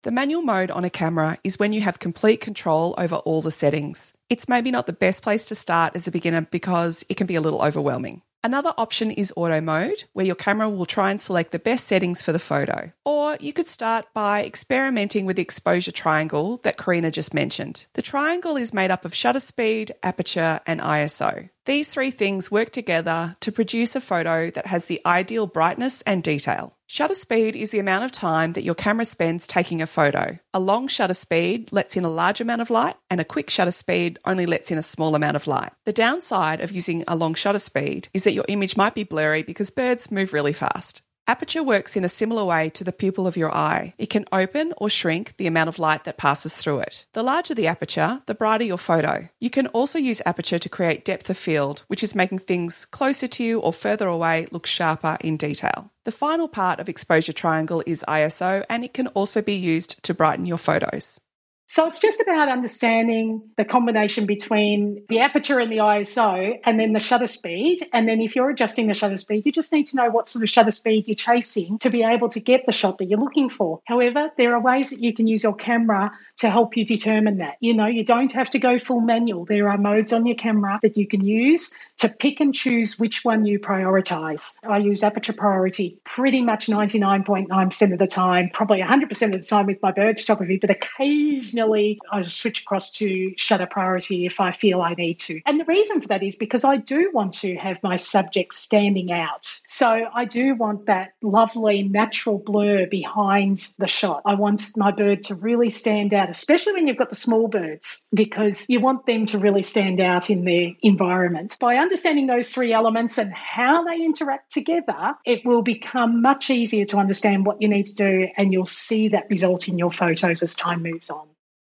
the 0.06 0.12
manual 0.12 0.40
mode 0.40 0.70
on 0.70 0.84
a 0.84 0.88
camera 0.88 1.36
is 1.42 1.58
when 1.58 1.72
you 1.72 1.80
have 1.80 1.98
complete 1.98 2.40
control 2.40 2.94
over 2.96 3.16
all 3.16 3.42
the 3.42 3.50
settings. 3.50 4.14
It's 4.30 4.48
maybe 4.48 4.70
not 4.70 4.86
the 4.86 4.92
best 4.92 5.20
place 5.20 5.46
to 5.46 5.56
start 5.56 5.96
as 5.96 6.06
a 6.06 6.12
beginner 6.12 6.42
because 6.42 7.04
it 7.08 7.16
can 7.16 7.26
be 7.26 7.34
a 7.34 7.40
little 7.40 7.60
overwhelming. 7.60 8.22
Another 8.44 8.72
option 8.78 9.10
is 9.10 9.32
auto 9.34 9.60
mode, 9.60 10.04
where 10.12 10.24
your 10.24 10.36
camera 10.36 10.70
will 10.70 10.86
try 10.86 11.10
and 11.10 11.20
select 11.20 11.50
the 11.50 11.58
best 11.58 11.88
settings 11.88 12.22
for 12.22 12.30
the 12.30 12.38
photo. 12.38 12.92
Or 13.04 13.36
you 13.40 13.52
could 13.52 13.66
start 13.66 14.06
by 14.14 14.44
experimenting 14.44 15.26
with 15.26 15.34
the 15.34 15.42
exposure 15.42 15.90
triangle 15.90 16.60
that 16.62 16.76
Coreena 16.76 17.10
just 17.10 17.34
mentioned. 17.34 17.86
The 17.94 18.02
triangle 18.02 18.56
is 18.56 18.72
made 18.72 18.92
up 18.92 19.04
of 19.04 19.12
shutter 19.12 19.40
speed, 19.40 19.90
aperture, 20.04 20.60
and 20.68 20.80
ISO. 20.80 21.50
These 21.64 21.88
three 21.88 22.12
things 22.12 22.48
work 22.48 22.70
together 22.70 23.36
to 23.40 23.50
produce 23.50 23.96
a 23.96 24.00
photo 24.00 24.50
that 24.50 24.66
has 24.66 24.84
the 24.84 25.00
ideal 25.04 25.48
brightness 25.48 26.02
and 26.02 26.22
detail. 26.22 26.75
Shutter 26.88 27.16
speed 27.16 27.56
is 27.56 27.70
the 27.70 27.80
amount 27.80 28.04
of 28.04 28.12
time 28.12 28.52
that 28.52 28.62
your 28.62 28.76
camera 28.76 29.04
spends 29.04 29.48
taking 29.48 29.82
a 29.82 29.88
photo. 29.88 30.38
A 30.54 30.60
long 30.60 30.86
shutter 30.86 31.14
speed 31.14 31.72
lets 31.72 31.96
in 31.96 32.04
a 32.04 32.08
large 32.08 32.40
amount 32.40 32.62
of 32.62 32.70
light, 32.70 32.94
and 33.10 33.20
a 33.20 33.24
quick 33.24 33.50
shutter 33.50 33.72
speed 33.72 34.20
only 34.24 34.46
lets 34.46 34.70
in 34.70 34.78
a 34.78 34.82
small 34.82 35.16
amount 35.16 35.34
of 35.34 35.48
light. 35.48 35.72
The 35.84 35.92
downside 35.92 36.60
of 36.60 36.70
using 36.70 37.02
a 37.08 37.16
long 37.16 37.34
shutter 37.34 37.58
speed 37.58 38.08
is 38.14 38.22
that 38.22 38.34
your 38.34 38.44
image 38.46 38.76
might 38.76 38.94
be 38.94 39.02
blurry 39.02 39.42
because 39.42 39.70
birds 39.70 40.12
move 40.12 40.32
really 40.32 40.52
fast. 40.52 41.02
Aperture 41.28 41.64
works 41.64 41.96
in 41.96 42.05
a 42.05 42.08
similar 42.08 42.44
way 42.44 42.70
to 42.70 42.84
the 42.84 42.93
pupil 42.93 43.26
of 43.26 43.37
your 43.37 43.52
eye. 43.52 43.94
It 43.99 44.11
can 44.11 44.26
open 44.31 44.73
or 44.76 44.88
shrink 44.88 45.37
the 45.38 45.49
amount 45.49 45.69
of 45.69 45.81
light 45.81 46.05
that 46.05 46.17
passes 46.17 46.56
through 46.56 46.78
it. 46.81 47.05
The 47.14 47.25
larger 47.25 47.52
the 47.52 47.67
aperture, 47.67 48.23
the 48.26 48.34
brighter 48.34 48.62
your 48.62 48.78
photo. 48.78 49.28
You 49.40 49.50
can 49.50 49.67
also 49.69 49.99
use 49.99 50.23
aperture 50.25 50.61
to 50.61 50.69
create 50.69 51.05
depth 51.05 51.28
of 51.28 51.37
field, 51.37 51.82
which 51.88 52.05
is 52.05 52.14
making 52.14 52.38
things 52.38 52.84
closer 52.84 53.26
to 53.26 53.43
you 53.43 53.58
or 53.58 53.73
further 53.73 54.06
away 54.06 54.46
look 54.52 54.67
sharper 54.67 55.19
in 55.20 55.37
detail. 55.37 55.90
The 56.05 56.12
final 56.12 56.46
part 56.46 56.78
of 56.78 56.88
exposure 56.88 57.32
triangle 57.32 57.82
is 57.84 58.05
ISO 58.06 58.64
and 58.70 58.84
it 58.84 58.94
can 58.94 59.08
also 59.08 59.43
be 59.43 59.55
used 59.55 60.00
to 60.05 60.14
brighten 60.14 60.46
your 60.46 60.58
photos. 60.58 61.20
So 61.68 61.84
it's 61.84 61.98
just 61.98 62.20
about 62.20 62.48
understanding 62.48 63.42
the 63.56 63.64
combination 63.64 64.24
between 64.24 65.02
the 65.08 65.18
aperture 65.18 65.58
and 65.58 65.70
the 65.70 65.78
ISO 65.78 66.60
and 66.64 66.78
then 66.78 66.92
the 66.92 67.00
shutter 67.00 67.26
speed. 67.26 67.80
And 67.92 68.08
then 68.08 68.20
if 68.20 68.36
you're 68.36 68.50
adjusting 68.50 68.86
the 68.86 68.94
shutter 68.94 69.16
speed, 69.16 69.44
you 69.44 69.50
just 69.50 69.72
need 69.72 69.88
to 69.88 69.96
know 69.96 70.08
what 70.08 70.28
sort 70.28 70.44
of 70.44 70.48
shutter 70.48 70.70
speed 70.70 71.08
you're 71.08 71.16
chasing 71.16 71.76
to 71.78 71.90
be 71.90 72.04
able 72.04 72.28
to 72.28 72.38
get 72.38 72.66
the 72.66 72.72
shot 72.72 72.98
that 72.98 73.06
you're 73.06 73.18
looking 73.18 73.50
for. 73.50 73.80
However, 73.86 74.30
there 74.36 74.54
are 74.54 74.60
ways 74.60 74.90
that 74.90 75.00
you 75.00 75.12
can 75.12 75.26
use 75.26 75.42
your 75.42 75.56
camera 75.56 76.12
to 76.36 76.50
help 76.50 76.76
you 76.76 76.84
determine 76.84 77.38
that. 77.38 77.56
You 77.58 77.74
know, 77.74 77.86
you 77.86 78.04
don't 78.04 78.30
have 78.30 78.50
to 78.50 78.60
go 78.60 78.78
full 78.78 79.00
manual. 79.00 79.44
There 79.44 79.68
are 79.68 79.78
modes 79.78 80.12
on 80.12 80.24
your 80.24 80.36
camera 80.36 80.78
that 80.82 80.96
you 80.96 81.06
can 81.06 81.24
use 81.24 81.74
to 81.98 82.08
pick 82.08 82.40
and 82.40 82.54
choose 82.54 82.98
which 82.98 83.24
one 83.24 83.44
you 83.44 83.58
prioritize. 83.58 84.56
I 84.68 84.78
use 84.78 85.02
aperture 85.02 85.32
priority 85.32 85.98
pretty 86.04 86.42
much 86.42 86.68
99.9% 86.68 87.92
of 87.92 87.98
the 87.98 88.06
time, 88.06 88.50
probably 88.52 88.80
100% 88.80 89.22
of 89.22 89.32
the 89.32 89.38
time 89.40 89.66
with 89.66 89.82
my 89.82 89.90
bird 89.90 90.20
photography, 90.20 90.58
but 90.58 90.70
occasionally 90.70 91.55
I 91.60 92.22
switch 92.22 92.62
across 92.62 92.90
to 92.92 93.32
shutter 93.36 93.66
priority 93.66 94.26
if 94.26 94.40
I 94.40 94.50
feel 94.50 94.80
I 94.80 94.94
need 94.94 95.18
to. 95.20 95.40
And 95.46 95.60
the 95.60 95.64
reason 95.64 96.00
for 96.00 96.08
that 96.08 96.22
is 96.22 96.36
because 96.36 96.64
I 96.64 96.76
do 96.76 97.10
want 97.12 97.32
to 97.34 97.56
have 97.56 97.82
my 97.82 97.96
subjects 97.96 98.56
standing 98.56 99.12
out. 99.12 99.46
So 99.66 100.08
I 100.14 100.25
do 100.25 100.54
want 100.54 100.86
that 100.86 101.12
lovely 101.22 101.82
natural 101.82 102.38
blur 102.38 102.86
behind 102.86 103.68
the 103.78 103.86
shot. 103.86 104.22
I 104.25 104.34
want 104.34 104.62
my 104.76 104.90
bird 104.90 105.22
to 105.25 105.34
really 105.34 105.70
stand 105.70 106.14
out, 106.14 106.30
especially 106.30 106.75
when 106.75 106.86
you've 106.86 106.96
got 106.96 107.10
the 107.10 107.16
small 107.16 107.48
birds, 107.48 108.08
because 108.14 108.64
you 108.68 108.80
want 108.80 109.06
them 109.06 109.26
to 109.26 109.38
really 109.38 109.62
stand 109.62 110.00
out 110.00 110.30
in 110.30 110.44
their 110.44 110.72
environment. 110.82 111.56
By 111.60 111.76
understanding 111.76 112.26
those 112.26 112.50
three 112.50 112.72
elements 112.72 113.18
and 113.18 113.32
how 113.32 113.84
they 113.84 113.96
interact 113.96 114.52
together, 114.52 115.14
it 115.25 115.44
will 115.44 115.62
become 115.62 116.22
much 116.22 116.50
easier 116.50 116.84
to 116.86 116.98
understand 116.98 117.46
what 117.46 117.60
you 117.60 117.68
need 117.68 117.86
to 117.86 117.94
do, 117.94 118.28
and 118.36 118.52
you'll 118.52 118.66
see 118.66 119.08
that 119.08 119.28
result 119.30 119.68
in 119.68 119.78
your 119.78 119.90
photos 119.90 120.42
as 120.42 120.54
time 120.54 120.82
moves 120.82 121.10
on. 121.10 121.26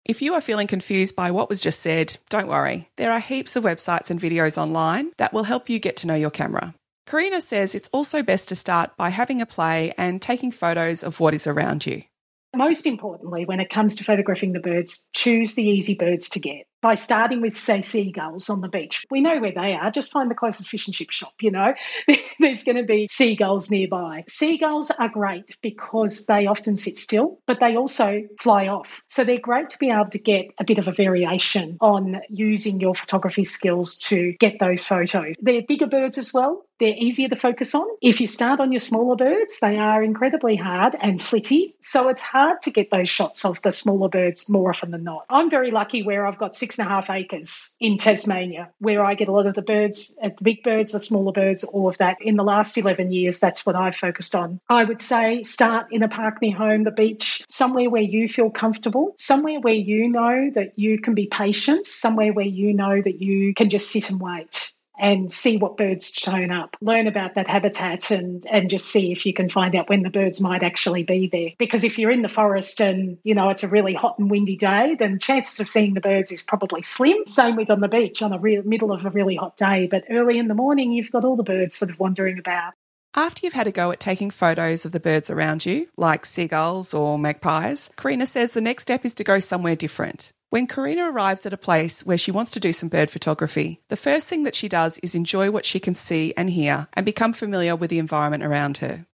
If 0.09 0.23
you 0.23 0.35
are 0.35 0.41
feeling 0.41 0.69
confused 0.69 1.17
by 1.17 1.33
what 1.33 1.49
was 1.49 1.61
just 1.61 1.81
said, 1.81 2.17
don't 2.31 2.47
worry. 2.47 2.89
There 2.97 3.11
are 3.11 3.19
heaps 3.19 3.57
of 3.57 3.65
websites 3.65 4.09
and 4.09 4.21
videos 4.21 4.57
online 4.57 5.11
that 5.17 5.33
will 5.33 5.43
help 5.43 5.69
you 5.69 5.81
get 5.81 5.97
to 5.97 6.07
know 6.07 6.15
your 6.15 6.31
camera. 6.31 6.75
Coreena 7.09 7.43
says 7.43 7.75
it's 7.75 7.91
also 7.93 8.23
best 8.23 8.49
to 8.51 8.57
start 8.57 8.97
by 8.97 9.09
having 9.09 9.43
a 9.43 9.47
play 9.47 9.93
and 9.99 10.23
taking 10.23 10.53
photos 10.53 11.03
of 11.03 11.19
what 11.19 11.35
is 11.35 11.49
around 11.49 11.87
you. 11.87 12.03
Most 12.55 12.87
importantly, 12.87 13.47
when 13.47 13.59
it 13.59 13.69
comes 13.69 13.97
to 13.97 14.05
photographing 14.05 14.53
the 14.53 14.61
birds, 14.61 15.09
choose 15.13 15.57
the 15.57 15.69
easy 15.69 15.97
birds 15.97 16.29
to 16.31 16.39
get 16.39 16.69
by 16.83 16.95
starting 16.95 17.41
with, 17.41 17.53
say, 17.53 17.83
seagulls 17.83 18.49
on 18.49 18.61
the 18.61 18.69
beach. 18.69 19.05
We 19.11 19.21
know 19.21 19.41
where 19.41 19.53
they 19.53 19.75
are. 19.75 19.91
Just 19.91 20.13
find 20.13 20.31
the 20.31 20.35
closest 20.35 20.69
fish 20.69 20.87
and 20.87 20.95
chip 20.95 21.11
shop, 21.11 21.35
you 21.41 21.51
know. 21.51 21.75
There's 22.41 22.65
going 22.65 22.77
to 22.77 22.85
be 22.85 23.09
seagulls 23.11 23.71
nearby. 23.71 24.25
Seagulls 24.29 24.91
are 24.91 25.09
great 25.09 25.57
because 25.63 26.27
they 26.27 26.47
often 26.47 26.77
sit 26.77 26.97
still, 26.97 27.39
but 27.47 27.61
they 27.61 27.77
also 27.77 28.23
fly 28.41 28.69
off. 28.69 29.03
So 29.09 29.25
they're 29.25 29.39
great 29.39 29.71
to 29.71 29.79
be 29.79 29.91
able 29.91 30.11
to 30.11 30.19
get 30.19 30.47
a 30.59 30.65
bit 30.65 30.79
of 30.79 30.89
a 30.89 30.93
variation 30.93 31.77
on 31.81 32.21
using 32.29 32.81
your 32.81 32.95
photography 32.95 33.45
skills 33.45 33.99
to 33.99 34.33
get 34.39 34.59
those 34.61 34.85
photos. 34.85 35.35
They're 35.41 35.63
bigger 35.67 35.87
birds 35.87 36.19
as 36.19 36.33
well. 36.33 36.67
They're 36.79 36.95
easier 36.99 37.29
to 37.29 37.37
focus 37.37 37.75
on. 37.75 37.87
If 38.03 38.21
you 38.21 38.27
start 38.27 38.61
on 38.61 38.71
your 38.71 38.81
smaller 38.81 39.17
birds, 39.17 39.61
they 39.61 39.79
are 39.79 40.03
incredibly 40.03 40.57
hard 40.57 40.95
and 41.01 41.23
flitty. 41.23 41.75
So 41.81 42.09
it's 42.09 42.21
hard 42.21 42.61
to 42.63 42.71
get 42.71 42.91
those 42.91 43.09
shots 43.09 43.45
of 43.47 43.61
the 43.63 43.73
smaller 43.73 44.11
birds 44.11 44.51
more 44.51 44.71
often 44.71 44.91
than 44.91 45.03
not. 45.03 45.25
I'm 45.31 45.49
very 45.49 45.71
lucky 45.71 46.03
where 46.03 46.27
I've 46.27 46.37
got 46.37 46.55
six 46.55 46.66
six 46.67 46.81
and 46.81 46.89
a 46.89 46.91
half 46.91 47.09
acres 47.11 47.77
in 47.79 47.97
Tasmania 47.97 48.69
where 48.81 49.05
I 49.05 49.15
get 49.15 49.29
a 49.29 49.33
lot 49.33 49.47
of 49.47 49.55
the 49.55 49.63
birds, 49.63 50.19
uh, 50.21 50.31
the 50.37 50.43
big 50.43 50.65
birds, 50.65 50.91
the 50.91 50.99
smaller 50.99 51.31
birds, 51.31 51.63
all 51.63 51.89
of 51.89 51.97
that. 51.99 52.17
In 52.21 52.35
the 52.35 52.43
last 52.43 52.77
11 52.77 53.13
years, 53.13 53.39
that's 53.39 53.65
what 53.65 53.77
I've 53.77 53.95
focused 53.95 54.35
on. 54.35 54.61
I 54.69 54.83
would 54.83 55.01
say 55.01 55.45
start 55.45 55.87
in 55.93 56.03
a 56.03 56.09
park 56.09 56.43
near 56.43 56.57
home, 56.57 56.83
the 56.83 56.91
beach, 56.91 57.45
somewhere 57.49 57.89
where 57.89 58.03
you 58.03 58.29
feel 58.29 58.51
comfortable, 58.51 59.15
somewhere 59.17 59.61
where 59.61 59.75
you 59.75 60.09
know 60.09 60.51
that 60.57 60.77
you 60.77 61.01
can 61.01 61.15
be 61.15 61.27
patient, 61.27 61.87
somewhere 61.87 62.33
where 62.33 62.45
you 62.45 62.75
know 62.75 63.01
that 63.01 63.23
you 63.23 63.55
can 63.55 63.71
just 63.71 63.89
sit 63.89 64.11
and 64.11 64.21
wait 64.21 64.73
and 64.99 65.31
see 65.31 65.59
what 65.59 65.77
birds 65.77 66.11
turn 66.11 66.51
up. 66.51 66.77
Learn 66.81 67.07
about 67.07 67.35
that 67.35 67.49
habitat 67.49 68.11
and 68.11 68.47
and 68.47 68.71
just 68.71 68.87
see 68.87 69.13
if 69.13 69.27
you 69.27 69.33
can 69.33 69.49
find 69.49 69.75
out 69.75 69.89
when 69.89 70.03
the 70.03 70.11
birds 70.11 70.41
might 70.41 70.63
actually 70.63 71.03
be 71.03 71.29
there. 71.31 71.51
Because 71.59 71.85
if 71.85 71.99
you're 71.99 72.11
in 72.11 72.23
the 72.23 72.29
forest 72.29 72.81
and 72.81 73.19
you 73.25 73.35
know 73.35 73.51
it's 73.51 73.63
a 73.63 73.69
really 73.69 73.95
hot 73.95 74.19
and 74.19 74.31
windy 74.31 74.57
day, 74.57 74.97
then 74.99 75.19
chances 75.19 75.61
of 75.61 75.69
seeing 75.69 75.95
the 75.95 76.01
birds 76.01 76.33
is 76.33 76.43
probably 76.43 76.83
slim. 76.83 77.27
Same 77.27 77.57
with 77.57 77.71
on 77.71 77.81
the 77.81 77.89
beach 77.89 78.23
on 78.23 78.33
a 78.33 78.39
real 78.39 78.63
middle 78.63 78.93
of 78.93 79.05
a 79.05 79.11
really 79.11 79.37
hot 79.37 79.57
day, 79.57 79.87
but 79.87 80.05
early 80.11 80.39
in 80.39 80.49
the 80.49 80.55
morning 80.55 80.93
you've 80.93 81.13
got 81.13 81.25
all 81.25 81.37
the 81.37 81.43
birds 81.43 81.75
sort 81.75 81.91
of 81.91 82.01
wandering 82.01 82.39
about. 82.39 82.75
After 83.15 83.47
you've 83.47 83.55
had 83.55 83.67
a 83.67 83.73
go 83.73 83.93
at 83.93 84.01
taking 84.01 84.31
photos 84.31 84.85
of 84.85 84.93
the 84.93 85.01
birds 85.01 85.31
around 85.31 85.65
you, 85.65 85.89
like 85.97 86.27
seagulls 86.27 86.93
or 86.93 87.19
magpies, 87.19 87.91
Coreena 87.97 88.27
says 88.27 88.53
the 88.53 88.61
next 88.61 88.83
step 88.83 89.07
is 89.07 89.15
to 89.15 89.25
go 89.25 89.39
somewhere 89.39 89.75
different. 89.75 90.33
When 90.49 90.69
Coreena 90.69 91.13
arrives 91.13 91.45
at 91.45 91.53
a 91.53 91.57
place 91.57 92.07
where 92.07 92.17
she 92.17 92.31
wants 92.31 92.53
to 92.53 92.61
do 92.61 92.73
some 92.73 92.89
bird 92.89 93.11
photography, 93.11 93.81
the 93.89 93.97
first 93.97 94.29
thing 94.29 94.45
that 94.45 94.55
she 94.55 94.69
does 94.69 94.99
is 94.99 95.17
enjoy 95.17 95.51
what 95.51 95.65
she 95.65 95.81
can 95.81 95.95
see 95.95 96.33
and 96.37 96.49
hear 96.49 96.87
and 96.93 97.05
become 97.05 97.33
familiar 97.33 97.75
with 97.75 97.91
the 97.91 97.99
environment 97.99 98.45
around 98.45 98.77
her. 98.79 99.07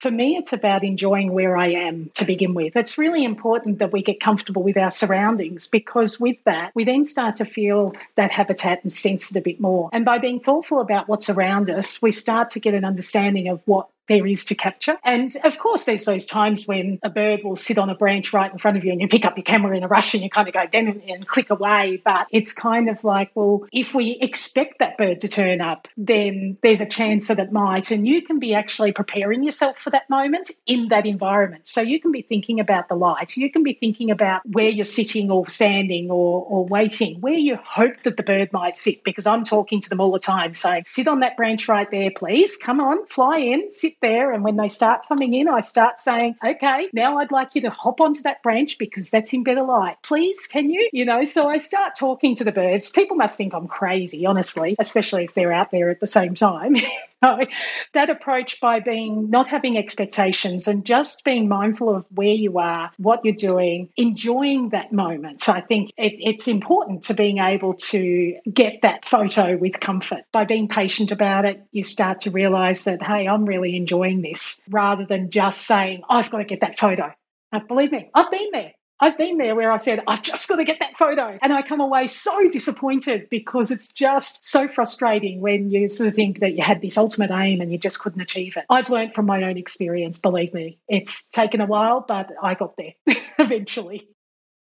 For 0.00 0.10
me, 0.10 0.36
it's 0.36 0.54
about 0.54 0.84
enjoying 0.84 1.32
where 1.32 1.58
I 1.58 1.72
am 1.72 2.10
to 2.14 2.24
begin 2.24 2.54
with. 2.54 2.74
It's 2.74 2.96
really 2.96 3.24
important 3.24 3.80
that 3.80 3.92
we 3.92 4.00
get 4.00 4.18
comfortable 4.18 4.62
with 4.62 4.78
our 4.78 4.90
surroundings 4.90 5.66
because 5.66 6.18
with 6.18 6.36
that, 6.44 6.72
we 6.74 6.84
then 6.84 7.04
start 7.04 7.36
to 7.36 7.44
feel 7.44 7.94
that 8.14 8.30
habitat 8.30 8.82
and 8.82 8.92
sense 8.92 9.30
it 9.30 9.36
a 9.36 9.42
bit 9.42 9.60
more. 9.60 9.90
And 9.92 10.06
by 10.06 10.18
being 10.18 10.40
thoughtful 10.40 10.80
about 10.80 11.06
what's 11.06 11.28
around 11.28 11.68
us, 11.68 12.00
we 12.00 12.12
start 12.12 12.50
to 12.50 12.60
get 12.60 12.74
an 12.74 12.86
understanding 12.86 13.48
of 13.48 13.60
what 13.66 13.88
there 14.08 14.26
is 14.26 14.44
to 14.46 14.54
capture. 14.54 14.98
And 15.04 15.36
of 15.44 15.58
course, 15.58 15.84
there's 15.84 16.04
those 16.04 16.26
times 16.26 16.66
when 16.66 16.98
a 17.02 17.10
bird 17.10 17.40
will 17.44 17.56
sit 17.56 17.78
on 17.78 17.90
a 17.90 17.94
branch 17.94 18.32
right 18.32 18.50
in 18.50 18.58
front 18.58 18.76
of 18.76 18.84
you 18.84 18.92
and 18.92 19.00
you 19.00 19.08
pick 19.08 19.24
up 19.24 19.36
your 19.36 19.44
camera 19.44 19.76
in 19.76 19.84
a 19.84 19.88
rush 19.88 20.14
and 20.14 20.22
you 20.22 20.30
kind 20.30 20.48
of 20.48 20.54
go 20.54 20.66
down 20.66 21.02
and 21.08 21.26
click 21.26 21.50
away. 21.50 22.00
But 22.04 22.26
it's 22.32 22.52
kind 22.52 22.88
of 22.88 23.04
like, 23.04 23.30
well, 23.34 23.66
if 23.72 23.94
we 23.94 24.18
expect 24.20 24.78
that 24.78 24.96
bird 24.96 25.20
to 25.20 25.28
turn 25.28 25.60
up, 25.60 25.88
then 25.96 26.56
there's 26.62 26.80
a 26.80 26.86
chance 26.86 27.28
that 27.28 27.38
it 27.38 27.52
might. 27.52 27.90
And 27.90 28.06
you 28.06 28.22
can 28.22 28.38
be 28.38 28.54
actually 28.54 28.92
preparing 28.92 29.42
yourself 29.42 29.78
for 29.78 29.90
that 29.90 30.08
moment 30.08 30.50
in 30.66 30.88
that 30.88 31.06
environment. 31.06 31.66
So 31.66 31.80
you 31.80 32.00
can 32.00 32.12
be 32.12 32.22
thinking 32.22 32.60
about 32.60 32.88
the 32.88 32.94
light, 32.94 33.36
you 33.36 33.50
can 33.50 33.62
be 33.62 33.74
thinking 33.74 34.10
about 34.10 34.42
where 34.46 34.68
you're 34.68 34.84
sitting 34.84 35.30
or 35.30 35.48
standing 35.48 36.10
or, 36.10 36.44
or 36.44 36.66
waiting, 36.66 37.20
where 37.20 37.34
you 37.34 37.56
hope 37.56 38.02
that 38.04 38.16
the 38.16 38.22
bird 38.22 38.52
might 38.52 38.76
sit, 38.76 39.04
because 39.04 39.26
I'm 39.26 39.44
talking 39.44 39.80
to 39.80 39.88
them 39.88 40.00
all 40.00 40.12
the 40.12 40.18
time 40.18 40.54
saying, 40.54 40.84
sit 40.86 41.08
on 41.08 41.20
that 41.20 41.36
branch 41.36 41.68
right 41.68 41.90
there, 41.90 42.10
please. 42.14 42.56
Come 42.56 42.80
on, 42.80 43.06
fly 43.06 43.38
in, 43.38 43.70
sit 43.70 43.97
there. 44.00 44.32
And 44.32 44.44
when 44.44 44.56
they 44.56 44.68
start 44.68 45.06
coming 45.08 45.34
in, 45.34 45.48
I 45.48 45.60
start 45.60 45.98
saying, 45.98 46.36
okay, 46.44 46.88
now 46.92 47.18
I'd 47.18 47.32
like 47.32 47.54
you 47.54 47.60
to 47.62 47.70
hop 47.70 48.00
onto 48.00 48.22
that 48.22 48.42
branch 48.42 48.78
because 48.78 49.10
that's 49.10 49.32
in 49.32 49.44
better 49.44 49.62
light. 49.62 49.96
Please, 50.02 50.46
can 50.46 50.70
you? 50.70 50.88
You 50.92 51.04
know, 51.04 51.24
so 51.24 51.48
I 51.48 51.58
start 51.58 51.94
talking 51.96 52.34
to 52.36 52.44
the 52.44 52.52
birds. 52.52 52.90
People 52.90 53.16
must 53.16 53.36
think 53.36 53.54
I'm 53.54 53.68
crazy, 53.68 54.26
honestly, 54.26 54.76
especially 54.78 55.24
if 55.24 55.34
they're 55.34 55.52
out 55.52 55.70
there 55.70 55.90
at 55.90 56.00
the 56.00 56.06
same 56.06 56.34
time. 56.34 56.76
that 57.20 58.10
approach 58.10 58.60
by 58.60 58.78
being 58.78 59.28
not 59.28 59.48
having 59.48 59.76
expectations 59.76 60.68
and 60.68 60.84
just 60.84 61.24
being 61.24 61.48
mindful 61.48 61.94
of 61.94 62.04
where 62.14 62.28
you 62.28 62.58
are, 62.58 62.92
what 62.96 63.24
you're 63.24 63.34
doing, 63.34 63.88
enjoying 63.96 64.68
that 64.68 64.92
moment. 64.92 65.48
I 65.48 65.60
think 65.60 65.90
it, 65.96 66.14
it's 66.18 66.46
important 66.46 67.02
to 67.04 67.14
being 67.14 67.38
able 67.38 67.74
to 67.74 68.36
get 68.52 68.82
that 68.82 69.04
photo 69.04 69.56
with 69.56 69.80
comfort. 69.80 70.24
By 70.32 70.44
being 70.44 70.68
patient 70.68 71.10
about 71.10 71.44
it, 71.44 71.60
you 71.72 71.82
start 71.82 72.20
to 72.22 72.30
realize 72.30 72.84
that, 72.84 73.02
hey, 73.02 73.26
I'm 73.26 73.44
really 73.44 73.76
enjoying 73.76 73.87
this 74.22 74.60
rather 74.68 75.04
than 75.04 75.30
just 75.30 75.62
saying, 75.62 76.02
I've 76.08 76.30
got 76.30 76.38
to 76.38 76.44
get 76.44 76.60
that 76.60 76.78
photo. 76.78 77.12
Now, 77.52 77.60
believe 77.60 77.92
me, 77.92 78.10
I've 78.14 78.30
been 78.30 78.50
there. 78.52 78.72
I've 79.00 79.16
been 79.16 79.38
there 79.38 79.54
where 79.54 79.70
I 79.70 79.76
said, 79.76 80.02
I've 80.08 80.22
just 80.22 80.48
got 80.48 80.56
to 80.56 80.64
get 80.64 80.80
that 80.80 80.98
photo. 80.98 81.38
And 81.40 81.52
I 81.52 81.62
come 81.62 81.80
away 81.80 82.08
so 82.08 82.50
disappointed 82.50 83.28
because 83.30 83.70
it's 83.70 83.92
just 83.92 84.44
so 84.44 84.66
frustrating 84.66 85.40
when 85.40 85.70
you 85.70 85.88
sort 85.88 86.08
of 86.08 86.14
think 86.14 86.40
that 86.40 86.54
you 86.54 86.64
had 86.64 86.82
this 86.82 86.96
ultimate 86.96 87.30
aim 87.30 87.60
and 87.60 87.70
you 87.70 87.78
just 87.78 88.00
couldn't 88.00 88.20
achieve 88.20 88.56
it. 88.56 88.64
I've 88.68 88.90
learned 88.90 89.14
from 89.14 89.26
my 89.26 89.44
own 89.44 89.56
experience, 89.56 90.18
believe 90.18 90.52
me. 90.52 90.78
It's 90.88 91.30
taken 91.30 91.60
a 91.60 91.66
while, 91.66 92.04
but 92.06 92.30
I 92.42 92.54
got 92.54 92.76
there 92.76 92.94
eventually. 93.38 94.08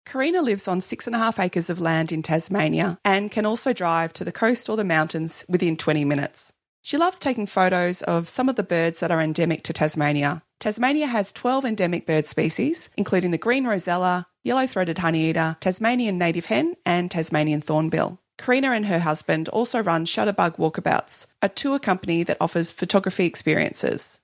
Coreena 0.08 0.42
lives 0.42 0.68
on 0.68 0.82
six 0.82 1.08
and 1.08 1.16
a 1.16 1.20
half 1.20 1.40
acres 1.40 1.70
of 1.70 1.82
land 1.82 2.12
in 2.12 2.22
Tasmania 2.22 2.98
and 3.04 3.32
can 3.32 3.46
also 3.46 3.74
drive 3.74 4.14
to 4.14 4.24
the 4.24 4.32
coast 4.32 4.70
or 4.70 4.78
the 4.78 4.86
mountains 4.86 5.44
within 5.50 5.76
20 5.76 6.06
minutes. 6.06 6.54
She 6.88 6.96
loves 6.96 7.20
taking 7.20 7.48
photos 7.48 8.02
of 8.04 8.30
some 8.30 8.48
of 8.48 8.56
the 8.56 8.64
birds 8.64 9.02
that 9.02 9.12
are 9.12 9.20
endemic 9.20 9.62
to 9.64 9.74
Tasmania. 9.74 10.42
Tasmania 10.62 11.08
has 11.08 11.34
12 11.34 11.66
endemic 11.66 12.06
bird 12.08 12.28
species, 12.28 12.90
including 12.96 13.32
the 13.32 13.38
green 13.38 13.68
rosella, 13.68 14.26
yellow 14.46 14.66
throated 14.68 14.96
honeyeater, 14.96 15.60
Tasmanian 15.60 16.18
native 16.18 16.46
hen, 16.46 16.76
and 16.86 17.12
Tasmanian 17.12 17.60
thornbill. 17.60 18.22
Coreena 18.38 18.74
and 18.74 18.86
her 18.86 19.00
husband 19.00 19.50
also 19.50 19.84
run 19.84 20.06
Shutterbug 20.06 20.56
Walkabouts, 20.56 21.26
a 21.42 21.50
tour 21.50 21.78
company 21.78 22.24
that 22.24 22.38
offers 22.40 22.72
photography 22.72 23.26
experiences. 23.26 24.22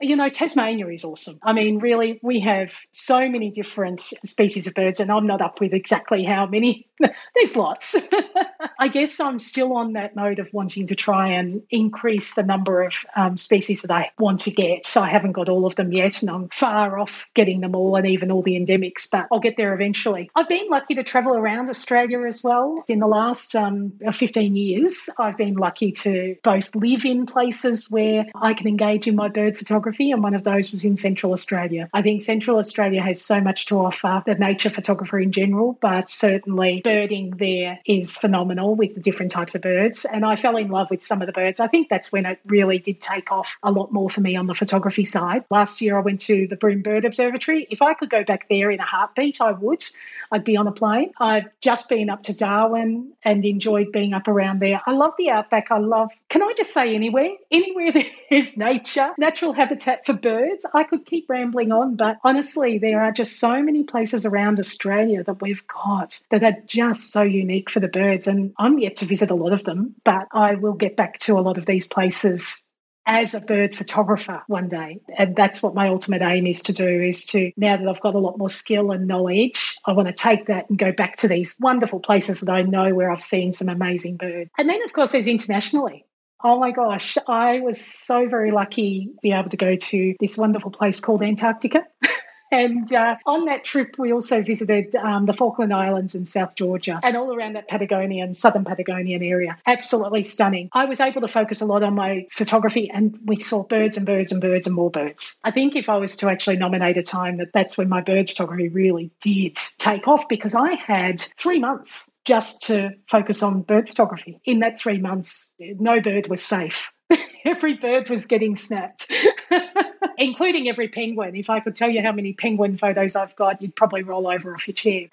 You 0.00 0.16
know, 0.16 0.28
Tasmania 0.28 0.88
is 0.88 1.04
awesome. 1.04 1.38
I 1.42 1.52
mean, 1.52 1.78
really, 1.78 2.18
we 2.22 2.40
have 2.40 2.78
so 2.92 3.28
many 3.28 3.50
different 3.50 4.00
species 4.24 4.66
of 4.66 4.74
birds, 4.74 4.98
and 4.98 5.10
I'm 5.10 5.26
not 5.26 5.40
up 5.40 5.60
with 5.60 5.72
exactly 5.72 6.24
how 6.24 6.46
many. 6.46 6.86
There's 7.34 7.56
lots. 7.56 7.94
I 8.78 8.88
guess 8.88 9.18
I'm 9.20 9.40
still 9.40 9.72
on 9.76 9.92
that 9.94 10.16
mode 10.16 10.38
of 10.38 10.52
wanting 10.52 10.86
to 10.88 10.94
try 10.94 11.28
and 11.28 11.62
increase 11.70 12.34
the 12.34 12.42
number 12.42 12.82
of 12.82 12.94
um, 13.16 13.36
species 13.36 13.82
that 13.82 13.90
I 13.90 14.10
want 14.18 14.40
to 14.40 14.50
get. 14.50 14.84
So 14.84 15.00
I 15.00 15.08
haven't 15.08 15.32
got 15.32 15.48
all 15.48 15.64
of 15.64 15.76
them 15.76 15.92
yet, 15.92 16.20
and 16.20 16.30
I'm 16.30 16.48
far 16.48 16.98
off 16.98 17.26
getting 17.34 17.60
them 17.60 17.74
all 17.74 17.96
and 17.96 18.06
even 18.06 18.30
all 18.30 18.42
the 18.42 18.58
endemics, 18.58 19.08
but 19.10 19.26
I'll 19.32 19.40
get 19.40 19.56
there 19.56 19.74
eventually. 19.74 20.30
I've 20.34 20.48
been 20.48 20.68
lucky 20.68 20.94
to 20.96 21.02
travel 21.02 21.34
around 21.34 21.70
Australia 21.70 22.22
as 22.26 22.42
well. 22.42 22.84
In 22.88 22.98
the 22.98 23.06
last 23.06 23.54
um, 23.54 23.92
15 24.12 24.56
years, 24.56 25.08
I've 25.18 25.36
been 25.36 25.54
lucky 25.54 25.92
to 25.92 26.36
both 26.42 26.74
live 26.74 27.04
in 27.04 27.26
places 27.26 27.90
where 27.90 28.26
I 28.34 28.54
can 28.54 28.66
engage 28.66 29.06
in 29.06 29.14
my 29.14 29.28
bird 29.28 29.56
photography, 29.56 29.84
and 30.00 30.22
one 30.22 30.34
of 30.34 30.44
those 30.44 30.72
was 30.72 30.84
in 30.84 30.96
Central 30.96 31.32
Australia. 31.32 31.88
I 31.92 32.02
think 32.02 32.22
Central 32.22 32.58
Australia 32.58 33.02
has 33.02 33.20
so 33.20 33.40
much 33.40 33.66
to 33.66 33.78
offer, 33.78 34.22
the 34.26 34.34
nature 34.34 34.70
photographer 34.70 35.18
in 35.18 35.32
general, 35.32 35.78
but 35.80 36.08
certainly 36.08 36.80
birding 36.82 37.30
there 37.30 37.78
is 37.86 38.16
phenomenal 38.16 38.74
with 38.74 38.94
the 38.94 39.00
different 39.00 39.30
types 39.30 39.54
of 39.54 39.62
birds. 39.62 40.04
And 40.04 40.24
I 40.24 40.36
fell 40.36 40.56
in 40.56 40.68
love 40.68 40.90
with 40.90 41.02
some 41.02 41.22
of 41.22 41.26
the 41.26 41.32
birds. 41.32 41.60
I 41.60 41.66
think 41.66 41.88
that's 41.88 42.12
when 42.12 42.26
it 42.26 42.38
really 42.46 42.78
did 42.78 43.00
take 43.00 43.32
off 43.32 43.56
a 43.62 43.70
lot 43.70 43.92
more 43.92 44.10
for 44.10 44.20
me 44.20 44.36
on 44.36 44.46
the 44.46 44.54
photography 44.54 45.04
side. 45.04 45.44
Last 45.50 45.80
year, 45.80 45.96
I 45.96 46.00
went 46.00 46.20
to 46.22 46.46
the 46.48 46.56
Broome 46.56 46.82
Bird 46.82 47.04
Observatory. 47.04 47.66
If 47.70 47.82
I 47.82 47.94
could 47.94 48.10
go 48.10 48.24
back 48.24 48.48
there 48.48 48.70
in 48.70 48.80
a 48.80 48.84
heartbeat, 48.84 49.40
I 49.40 49.52
would. 49.52 49.84
I'd 50.32 50.44
be 50.44 50.56
on 50.56 50.66
a 50.66 50.72
plane. 50.72 51.12
I've 51.20 51.44
just 51.60 51.88
been 51.88 52.10
up 52.10 52.24
to 52.24 52.36
Darwin 52.36 53.12
and 53.22 53.44
enjoyed 53.44 53.92
being 53.92 54.14
up 54.14 54.26
around 54.26 54.60
there. 54.60 54.80
I 54.86 54.92
love 54.92 55.12
the 55.16 55.30
outback. 55.30 55.70
I 55.70 55.78
love, 55.78 56.10
can 56.28 56.42
I 56.42 56.52
just 56.56 56.72
say 56.72 56.94
anywhere? 56.94 57.30
Anywhere 57.50 57.92
there's 58.30 58.56
nature, 58.56 59.10
natural 59.18 59.52
habitat 59.52 59.73
for 59.82 60.12
birds. 60.12 60.66
I 60.74 60.84
could 60.84 61.06
keep 61.06 61.28
rambling 61.28 61.72
on, 61.72 61.96
but 61.96 62.18
honestly, 62.24 62.78
there 62.78 63.02
are 63.02 63.12
just 63.12 63.38
so 63.38 63.62
many 63.62 63.84
places 63.84 64.24
around 64.24 64.60
Australia 64.60 65.22
that 65.24 65.40
we've 65.40 65.66
got 65.66 66.20
that 66.30 66.42
are 66.42 66.56
just 66.66 67.12
so 67.12 67.22
unique 67.22 67.70
for 67.70 67.80
the 67.80 67.88
birds. 67.88 68.26
And 68.26 68.52
I'm 68.58 68.78
yet 68.78 68.96
to 68.96 69.04
visit 69.04 69.30
a 69.30 69.34
lot 69.34 69.52
of 69.52 69.64
them, 69.64 69.94
but 70.04 70.28
I 70.32 70.54
will 70.54 70.74
get 70.74 70.96
back 70.96 71.18
to 71.20 71.38
a 71.38 71.42
lot 71.42 71.58
of 71.58 71.66
these 71.66 71.86
places 71.86 72.68
as 73.06 73.34
a 73.34 73.40
bird 73.40 73.74
photographer 73.74 74.42
one 74.46 74.68
day. 74.68 75.00
And 75.18 75.36
that's 75.36 75.62
what 75.62 75.74
my 75.74 75.88
ultimate 75.88 76.22
aim 76.22 76.46
is 76.46 76.62
to 76.62 76.72
do 76.72 77.02
is 77.02 77.26
to, 77.26 77.52
now 77.56 77.76
that 77.76 77.86
I've 77.86 78.00
got 78.00 78.14
a 78.14 78.18
lot 78.18 78.38
more 78.38 78.48
skill 78.48 78.90
and 78.92 79.06
knowledge, 79.06 79.76
I 79.84 79.92
want 79.92 80.08
to 80.08 80.14
take 80.14 80.46
that 80.46 80.70
and 80.70 80.78
go 80.78 80.90
back 80.90 81.16
to 81.16 81.28
these 81.28 81.54
wonderful 81.60 82.00
places 82.00 82.40
that 82.40 82.50
I 82.50 82.62
know 82.62 82.94
where 82.94 83.10
I've 83.10 83.20
seen 83.20 83.52
some 83.52 83.68
amazing 83.68 84.16
birds. 84.16 84.50
And 84.56 84.68
then, 84.68 84.82
of 84.84 84.92
course, 84.94 85.12
there's 85.12 85.26
internationally. 85.26 86.06
Oh 86.42 86.58
my 86.58 86.72
gosh, 86.72 87.16
I 87.26 87.60
was 87.60 87.80
so 87.80 88.28
very 88.28 88.50
lucky 88.50 89.06
to 89.06 89.18
be 89.22 89.32
able 89.32 89.50
to 89.50 89.56
go 89.56 89.76
to 89.76 90.14
this 90.20 90.36
wonderful 90.36 90.70
place 90.70 91.00
called 91.00 91.22
Antarctica. 91.22 91.84
And 92.54 92.92
uh, 92.92 93.16
on 93.26 93.46
that 93.46 93.64
trip, 93.64 93.96
we 93.98 94.12
also 94.12 94.40
visited 94.40 94.94
um, 94.94 95.26
the 95.26 95.32
Falkland 95.32 95.74
Islands 95.74 96.14
in 96.14 96.24
South 96.24 96.54
Georgia 96.54 97.00
and 97.02 97.16
all 97.16 97.34
around 97.34 97.54
that 97.54 97.66
Patagonian, 97.66 98.32
southern 98.32 98.64
Patagonian 98.64 99.24
area. 99.24 99.56
Absolutely 99.66 100.22
stunning. 100.22 100.68
I 100.72 100.84
was 100.84 101.00
able 101.00 101.20
to 101.22 101.26
focus 101.26 101.60
a 101.60 101.64
lot 101.64 101.82
on 101.82 101.94
my 101.94 102.28
photography 102.30 102.88
and 102.94 103.18
we 103.24 103.34
saw 103.34 103.64
birds 103.64 103.96
and 103.96 104.06
birds 104.06 104.30
and 104.30 104.40
birds 104.40 104.68
and 104.68 104.76
more 104.76 104.88
birds. 104.88 105.40
I 105.42 105.50
think 105.50 105.74
if 105.74 105.88
I 105.88 105.96
was 105.96 106.14
to 106.18 106.28
actually 106.28 106.56
nominate 106.56 106.96
a 106.96 107.02
time, 107.02 107.38
that 107.38 107.52
that's 107.52 107.76
when 107.76 107.88
my 107.88 108.00
bird 108.00 108.28
photography 108.28 108.68
really 108.68 109.10
did 109.20 109.56
take 109.78 110.06
off 110.06 110.28
because 110.28 110.54
I 110.54 110.74
had 110.74 111.20
three 111.20 111.58
months 111.58 112.14
just 112.24 112.62
to 112.68 112.90
focus 113.10 113.42
on 113.42 113.62
bird 113.62 113.88
photography. 113.88 114.40
In 114.44 114.60
that 114.60 114.78
three 114.78 114.98
months, 114.98 115.50
no 115.58 116.00
bird 116.00 116.28
was 116.28 116.40
safe. 116.40 116.92
Every 117.44 117.74
bird 117.74 118.08
was 118.10 118.26
getting 118.26 118.54
snapped. 118.54 119.10
including 120.18 120.68
every 120.68 120.88
penguin. 120.88 121.36
If 121.36 121.50
I 121.50 121.60
could 121.60 121.74
tell 121.74 121.90
you 121.90 122.02
how 122.02 122.12
many 122.12 122.32
penguin 122.32 122.76
photos 122.76 123.16
I've 123.16 123.36
got, 123.36 123.62
you'd 123.62 123.76
probably 123.76 124.02
roll 124.02 124.26
over 124.26 124.54
off 124.54 124.66
your 124.66 124.74
chair. 124.74 125.08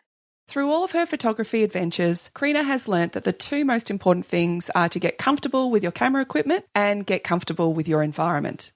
Through 0.47 0.69
all 0.69 0.83
of 0.83 0.91
her 0.91 1.05
photography 1.05 1.63
adventures, 1.63 2.29
Coreena 2.33 2.65
has 2.65 2.87
learnt 2.87 3.13
that 3.13 3.23
the 3.23 3.31
two 3.31 3.63
most 3.63 3.89
important 3.89 4.25
things 4.25 4.69
are 4.75 4.89
to 4.89 4.99
get 4.99 5.17
comfortable 5.17 5.71
with 5.71 5.83
your 5.83 5.91
camera 5.91 6.21
equipment 6.21 6.65
and 6.75 7.05
get 7.05 7.23
comfortable 7.23 7.73
with 7.73 7.87
your 7.87 8.03
environment 8.03 8.73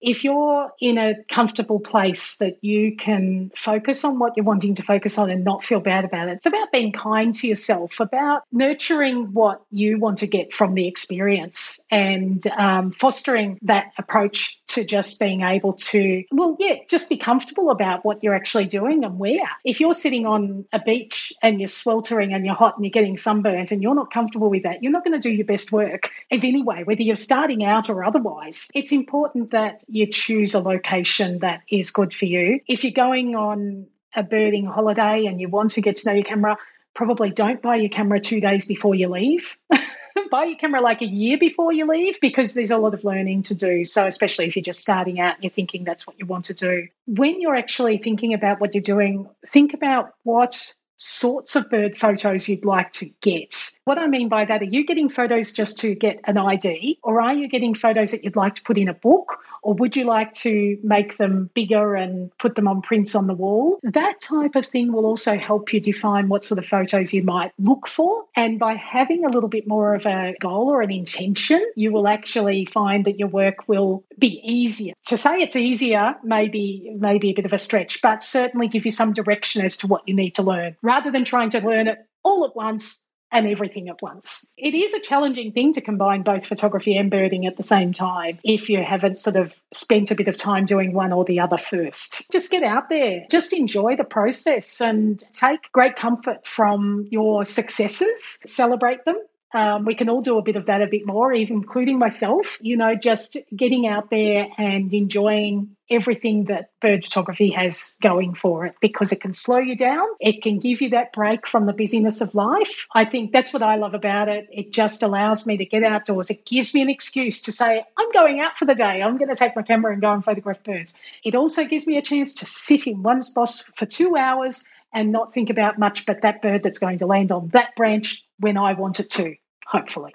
if 0.00 0.24
you're 0.24 0.70
in 0.80 0.98
a 0.98 1.14
comfortable 1.28 1.80
place 1.80 2.36
that 2.36 2.62
you 2.62 2.94
can 2.96 3.50
focus 3.56 4.04
on 4.04 4.18
what 4.18 4.36
you're 4.36 4.44
wanting 4.44 4.74
to 4.74 4.82
focus 4.82 5.18
on 5.18 5.30
and 5.30 5.44
not 5.44 5.64
feel 5.64 5.80
bad 5.80 6.04
about 6.04 6.28
it, 6.28 6.32
it's 6.32 6.46
about 6.46 6.70
being 6.72 6.92
kind 6.92 7.34
to 7.34 7.48
yourself, 7.48 7.98
about 8.00 8.42
nurturing 8.52 9.32
what 9.32 9.62
you 9.70 9.98
want 9.98 10.18
to 10.18 10.26
get 10.26 10.52
from 10.52 10.74
the 10.74 10.86
experience 10.86 11.80
and 11.90 12.46
um, 12.58 12.92
fostering 12.92 13.58
that 13.62 13.92
approach 13.98 14.60
to 14.66 14.84
just 14.84 15.18
being 15.18 15.42
able 15.42 15.72
to, 15.72 16.24
well, 16.32 16.56
yeah, 16.58 16.74
just 16.88 17.08
be 17.08 17.16
comfortable 17.16 17.70
about 17.70 18.04
what 18.04 18.22
you're 18.22 18.34
actually 18.34 18.66
doing 18.66 19.04
and 19.04 19.18
where. 19.18 19.48
If 19.64 19.80
you're 19.80 19.94
sitting 19.94 20.26
on 20.26 20.64
a 20.72 20.78
beach 20.78 21.32
and 21.42 21.60
you're 21.60 21.66
sweltering 21.66 22.34
and 22.34 22.44
you're 22.44 22.54
hot 22.54 22.76
and 22.76 22.84
you're 22.84 22.90
getting 22.90 23.16
sunburnt 23.16 23.70
and 23.70 23.82
you're 23.82 23.94
not 23.94 24.12
comfortable 24.12 24.50
with 24.50 24.64
that, 24.64 24.82
you're 24.82 24.92
not 24.92 25.04
going 25.04 25.20
to 25.20 25.28
do 25.28 25.34
your 25.34 25.46
best 25.46 25.72
work 25.72 26.10
in 26.30 26.44
any 26.44 26.62
way, 26.62 26.84
whether 26.84 27.02
you're 27.02 27.16
starting 27.16 27.64
out 27.64 27.88
or 27.88 28.04
otherwise. 28.04 28.68
It's 28.74 28.92
important 28.92 29.50
that 29.52 29.82
you 29.96 30.06
choose 30.06 30.54
a 30.54 30.60
location 30.60 31.38
that 31.38 31.62
is 31.70 31.90
good 31.90 32.12
for 32.12 32.26
you. 32.26 32.60
If 32.68 32.84
you're 32.84 32.92
going 32.92 33.34
on 33.34 33.86
a 34.14 34.22
birding 34.22 34.66
holiday 34.66 35.26
and 35.26 35.40
you 35.40 35.48
want 35.48 35.72
to 35.72 35.80
get 35.80 35.96
to 35.96 36.08
know 36.08 36.14
your 36.14 36.24
camera, 36.24 36.56
probably 36.94 37.30
don't 37.30 37.62
buy 37.62 37.76
your 37.76 37.88
camera 37.88 38.20
two 38.20 38.40
days 38.40 38.64
before 38.64 38.94
you 38.94 39.08
leave. 39.08 39.56
buy 40.30 40.44
your 40.44 40.56
camera 40.56 40.80
like 40.80 41.02
a 41.02 41.06
year 41.06 41.38
before 41.38 41.72
you 41.72 41.86
leave 41.86 42.18
because 42.20 42.54
there's 42.54 42.70
a 42.70 42.78
lot 42.78 42.94
of 42.94 43.04
learning 43.04 43.42
to 43.42 43.54
do. 43.54 43.84
So, 43.84 44.06
especially 44.06 44.46
if 44.46 44.56
you're 44.56 44.62
just 44.62 44.80
starting 44.80 45.18
out 45.18 45.34
and 45.34 45.44
you're 45.44 45.50
thinking 45.50 45.84
that's 45.84 46.06
what 46.06 46.18
you 46.18 46.26
want 46.26 46.44
to 46.46 46.54
do. 46.54 46.88
When 47.06 47.40
you're 47.40 47.56
actually 47.56 47.98
thinking 47.98 48.34
about 48.34 48.60
what 48.60 48.74
you're 48.74 48.82
doing, 48.82 49.28
think 49.46 49.74
about 49.74 50.14
what 50.24 50.74
sorts 50.96 51.56
of 51.56 51.68
bird 51.70 51.96
photos 51.96 52.48
you'd 52.48 52.64
like 52.64 52.92
to 52.92 53.06
get. 53.20 53.54
What 53.84 53.98
I 53.98 54.06
mean 54.06 54.28
by 54.28 54.44
that, 54.46 54.62
are 54.62 54.66
you 54.66 54.84
getting 54.84 55.08
photos 55.08 55.52
just 55.52 55.78
to 55.80 55.94
get 55.94 56.20
an 56.24 56.38
ID, 56.38 56.98
or 57.02 57.20
are 57.20 57.34
you 57.34 57.48
getting 57.48 57.74
photos 57.74 58.10
that 58.10 58.24
you'd 58.24 58.36
like 58.36 58.54
to 58.56 58.62
put 58.62 58.78
in 58.78 58.88
a 58.88 58.94
book, 58.94 59.38
or 59.66 59.74
would 59.74 59.96
you 59.96 60.04
like 60.04 60.32
to 60.32 60.78
make 60.84 61.16
them 61.16 61.50
bigger 61.52 61.96
and 61.96 62.30
put 62.38 62.54
them 62.54 62.68
on 62.68 62.82
prints 62.82 63.16
on 63.16 63.26
the 63.26 63.34
wall? 63.34 63.80
That 63.82 64.20
type 64.20 64.54
of 64.54 64.64
thing 64.64 64.92
will 64.92 65.04
also 65.04 65.36
help 65.36 65.72
you 65.72 65.80
define 65.80 66.28
what 66.28 66.44
sort 66.44 66.58
of 66.58 66.66
photos 66.66 67.12
you 67.12 67.24
might 67.24 67.50
look 67.58 67.88
for. 67.88 68.22
And 68.36 68.60
by 68.60 68.74
having 68.74 69.24
a 69.24 69.28
little 69.28 69.48
bit 69.48 69.66
more 69.66 69.96
of 69.96 70.06
a 70.06 70.36
goal 70.40 70.68
or 70.68 70.82
an 70.82 70.92
intention, 70.92 71.68
you 71.74 71.90
will 71.90 72.06
actually 72.06 72.66
find 72.66 73.04
that 73.06 73.18
your 73.18 73.26
work 73.26 73.66
will 73.66 74.04
be 74.20 74.40
easier. 74.44 74.94
To 75.08 75.16
say 75.16 75.40
it's 75.42 75.56
easier 75.56 76.14
maybe 76.22 76.94
maybe 76.96 77.30
a 77.30 77.34
bit 77.34 77.44
of 77.44 77.52
a 77.52 77.58
stretch, 77.58 78.00
but 78.00 78.22
certainly 78.22 78.68
give 78.68 78.84
you 78.84 78.92
some 78.92 79.12
direction 79.12 79.64
as 79.64 79.76
to 79.78 79.88
what 79.88 80.06
you 80.06 80.14
need 80.14 80.34
to 80.34 80.42
learn 80.42 80.76
rather 80.80 81.10
than 81.10 81.24
trying 81.24 81.50
to 81.50 81.60
learn 81.60 81.88
it 81.88 81.98
all 82.22 82.44
at 82.44 82.54
once 82.54 83.05
and 83.32 83.46
everything 83.46 83.88
at 83.88 84.00
once. 84.02 84.52
It 84.56 84.74
is 84.74 84.94
a 84.94 85.00
challenging 85.00 85.52
thing 85.52 85.72
to 85.74 85.80
combine 85.80 86.22
both 86.22 86.46
photography 86.46 86.96
and 86.96 87.10
birding 87.10 87.46
at 87.46 87.56
the 87.56 87.62
same 87.62 87.92
time 87.92 88.38
if 88.44 88.70
you 88.70 88.82
haven't 88.82 89.16
sort 89.16 89.36
of 89.36 89.54
spent 89.72 90.10
a 90.10 90.14
bit 90.14 90.28
of 90.28 90.36
time 90.36 90.64
doing 90.64 90.92
one 90.92 91.12
or 91.12 91.24
the 91.24 91.40
other 91.40 91.58
first. 91.58 92.30
Just 92.30 92.50
get 92.50 92.62
out 92.62 92.88
there, 92.88 93.26
just 93.30 93.52
enjoy 93.52 93.96
the 93.96 94.04
process 94.04 94.80
and 94.80 95.22
take 95.32 95.70
great 95.72 95.96
comfort 95.96 96.46
from 96.46 97.06
your 97.10 97.44
successes, 97.44 98.40
celebrate 98.46 99.04
them, 99.04 99.16
um, 99.54 99.84
we 99.84 99.94
can 99.94 100.08
all 100.08 100.20
do 100.20 100.38
a 100.38 100.42
bit 100.42 100.56
of 100.56 100.66
that 100.66 100.82
a 100.82 100.86
bit 100.86 101.06
more, 101.06 101.32
even 101.32 101.56
including 101.56 101.98
myself. 101.98 102.58
You 102.60 102.76
know, 102.76 102.94
just 102.94 103.36
getting 103.54 103.86
out 103.86 104.10
there 104.10 104.48
and 104.58 104.92
enjoying 104.92 105.76
everything 105.88 106.44
that 106.44 106.70
bird 106.80 107.04
photography 107.04 107.50
has 107.50 107.96
going 108.02 108.34
for 108.34 108.66
it 108.66 108.74
because 108.80 109.12
it 109.12 109.20
can 109.20 109.32
slow 109.32 109.58
you 109.58 109.76
down. 109.76 110.04
It 110.18 110.42
can 110.42 110.58
give 110.58 110.80
you 110.80 110.90
that 110.90 111.12
break 111.12 111.46
from 111.46 111.66
the 111.66 111.72
busyness 111.72 112.20
of 112.20 112.34
life. 112.34 112.86
I 112.92 113.04
think 113.04 113.32
that's 113.32 113.52
what 113.52 113.62
I 113.62 113.76
love 113.76 113.94
about 113.94 114.28
it. 114.28 114.48
It 114.50 114.72
just 114.72 115.02
allows 115.02 115.46
me 115.46 115.56
to 115.56 115.64
get 115.64 115.84
outdoors. 115.84 116.28
It 116.28 116.44
gives 116.44 116.74
me 116.74 116.82
an 116.82 116.90
excuse 116.90 117.40
to 117.42 117.52
say, 117.52 117.84
I'm 117.96 118.10
going 118.12 118.40
out 118.40 118.56
for 118.56 118.64
the 118.64 118.74
day. 118.74 119.00
I'm 119.00 119.16
going 119.16 119.28
to 119.28 119.36
take 119.36 119.54
my 119.54 119.62
camera 119.62 119.92
and 119.92 120.02
go 120.02 120.12
and 120.12 120.24
photograph 120.24 120.62
birds. 120.64 120.94
It 121.24 121.36
also 121.36 121.64
gives 121.64 121.86
me 121.86 121.96
a 121.96 122.02
chance 122.02 122.34
to 122.34 122.46
sit 122.46 122.86
in 122.88 123.04
one 123.04 123.22
spot 123.22 123.62
for 123.76 123.86
two 123.86 124.16
hours 124.16 124.64
and 124.92 125.12
not 125.12 125.34
think 125.34 125.50
about 125.50 125.78
much 125.78 126.06
but 126.06 126.22
that 126.22 126.40
bird 126.40 126.62
that's 126.62 126.78
going 126.78 126.98
to 126.98 127.06
land 127.06 127.30
on 127.30 127.48
that 127.48 127.76
branch 127.76 128.24
when 128.38 128.56
I 128.56 128.72
want 128.72 129.00
it 129.00 129.10
to, 129.10 129.34
hopefully. 129.66 130.14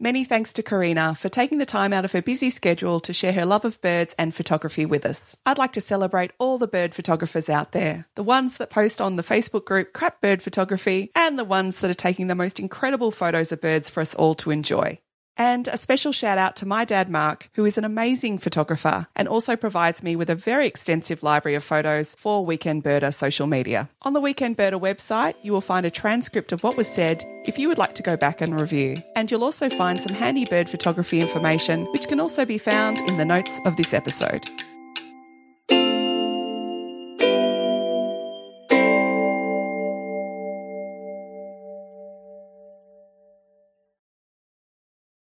Many 0.00 0.22
thanks 0.22 0.52
to 0.52 0.62
Coreena 0.62 1.18
for 1.18 1.28
taking 1.28 1.58
the 1.58 1.66
time 1.66 1.92
out 1.92 2.04
of 2.04 2.12
her 2.12 2.22
busy 2.22 2.50
schedule 2.50 3.00
to 3.00 3.12
share 3.12 3.32
her 3.32 3.44
love 3.44 3.64
of 3.64 3.80
birds 3.80 4.14
and 4.16 4.32
photography 4.32 4.86
with 4.86 5.04
us. 5.04 5.36
I'd 5.44 5.58
like 5.58 5.72
to 5.72 5.80
celebrate 5.80 6.30
all 6.38 6.56
the 6.56 6.68
bird 6.68 6.94
photographers 6.94 7.48
out 7.48 7.72
there 7.72 8.06
the 8.14 8.22
ones 8.22 8.58
that 8.58 8.70
post 8.70 9.00
on 9.00 9.16
the 9.16 9.24
Facebook 9.24 9.64
group 9.64 9.92
Crap 9.92 10.20
Bird 10.20 10.40
Photography, 10.40 11.10
and 11.16 11.36
the 11.36 11.44
ones 11.44 11.80
that 11.80 11.90
are 11.90 11.94
taking 11.94 12.28
the 12.28 12.36
most 12.36 12.60
incredible 12.60 13.10
photos 13.10 13.50
of 13.50 13.60
birds 13.60 13.88
for 13.88 14.00
us 14.00 14.14
all 14.14 14.36
to 14.36 14.52
enjoy. 14.52 14.98
And 15.38 15.68
a 15.68 15.76
special 15.76 16.10
shout 16.10 16.36
out 16.36 16.56
to 16.56 16.66
my 16.66 16.84
dad, 16.84 17.08
Mark, 17.08 17.48
who 17.54 17.64
is 17.64 17.78
an 17.78 17.84
amazing 17.84 18.38
photographer 18.38 19.06
and 19.14 19.28
also 19.28 19.54
provides 19.54 20.02
me 20.02 20.16
with 20.16 20.28
a 20.28 20.34
very 20.34 20.66
extensive 20.66 21.22
library 21.22 21.54
of 21.54 21.62
photos 21.62 22.16
for 22.18 22.44
Weekend 22.44 22.82
Birder 22.82 23.14
social 23.14 23.46
media. 23.46 23.88
On 24.02 24.14
the 24.14 24.20
Weekend 24.20 24.58
Birder 24.58 24.80
website, 24.80 25.34
you 25.42 25.52
will 25.52 25.60
find 25.60 25.86
a 25.86 25.92
transcript 25.92 26.50
of 26.50 26.64
what 26.64 26.76
was 26.76 26.88
said 26.88 27.24
if 27.46 27.56
you 27.56 27.68
would 27.68 27.78
like 27.78 27.94
to 27.94 28.02
go 28.02 28.16
back 28.16 28.40
and 28.40 28.60
review. 28.60 28.96
And 29.14 29.30
you'll 29.30 29.44
also 29.44 29.70
find 29.70 30.00
some 30.02 30.14
handy 30.14 30.44
bird 30.44 30.68
photography 30.68 31.20
information, 31.20 31.84
which 31.92 32.08
can 32.08 32.18
also 32.18 32.44
be 32.44 32.58
found 32.58 32.98
in 33.08 33.16
the 33.16 33.24
notes 33.24 33.60
of 33.64 33.76
this 33.76 33.94
episode. 33.94 34.44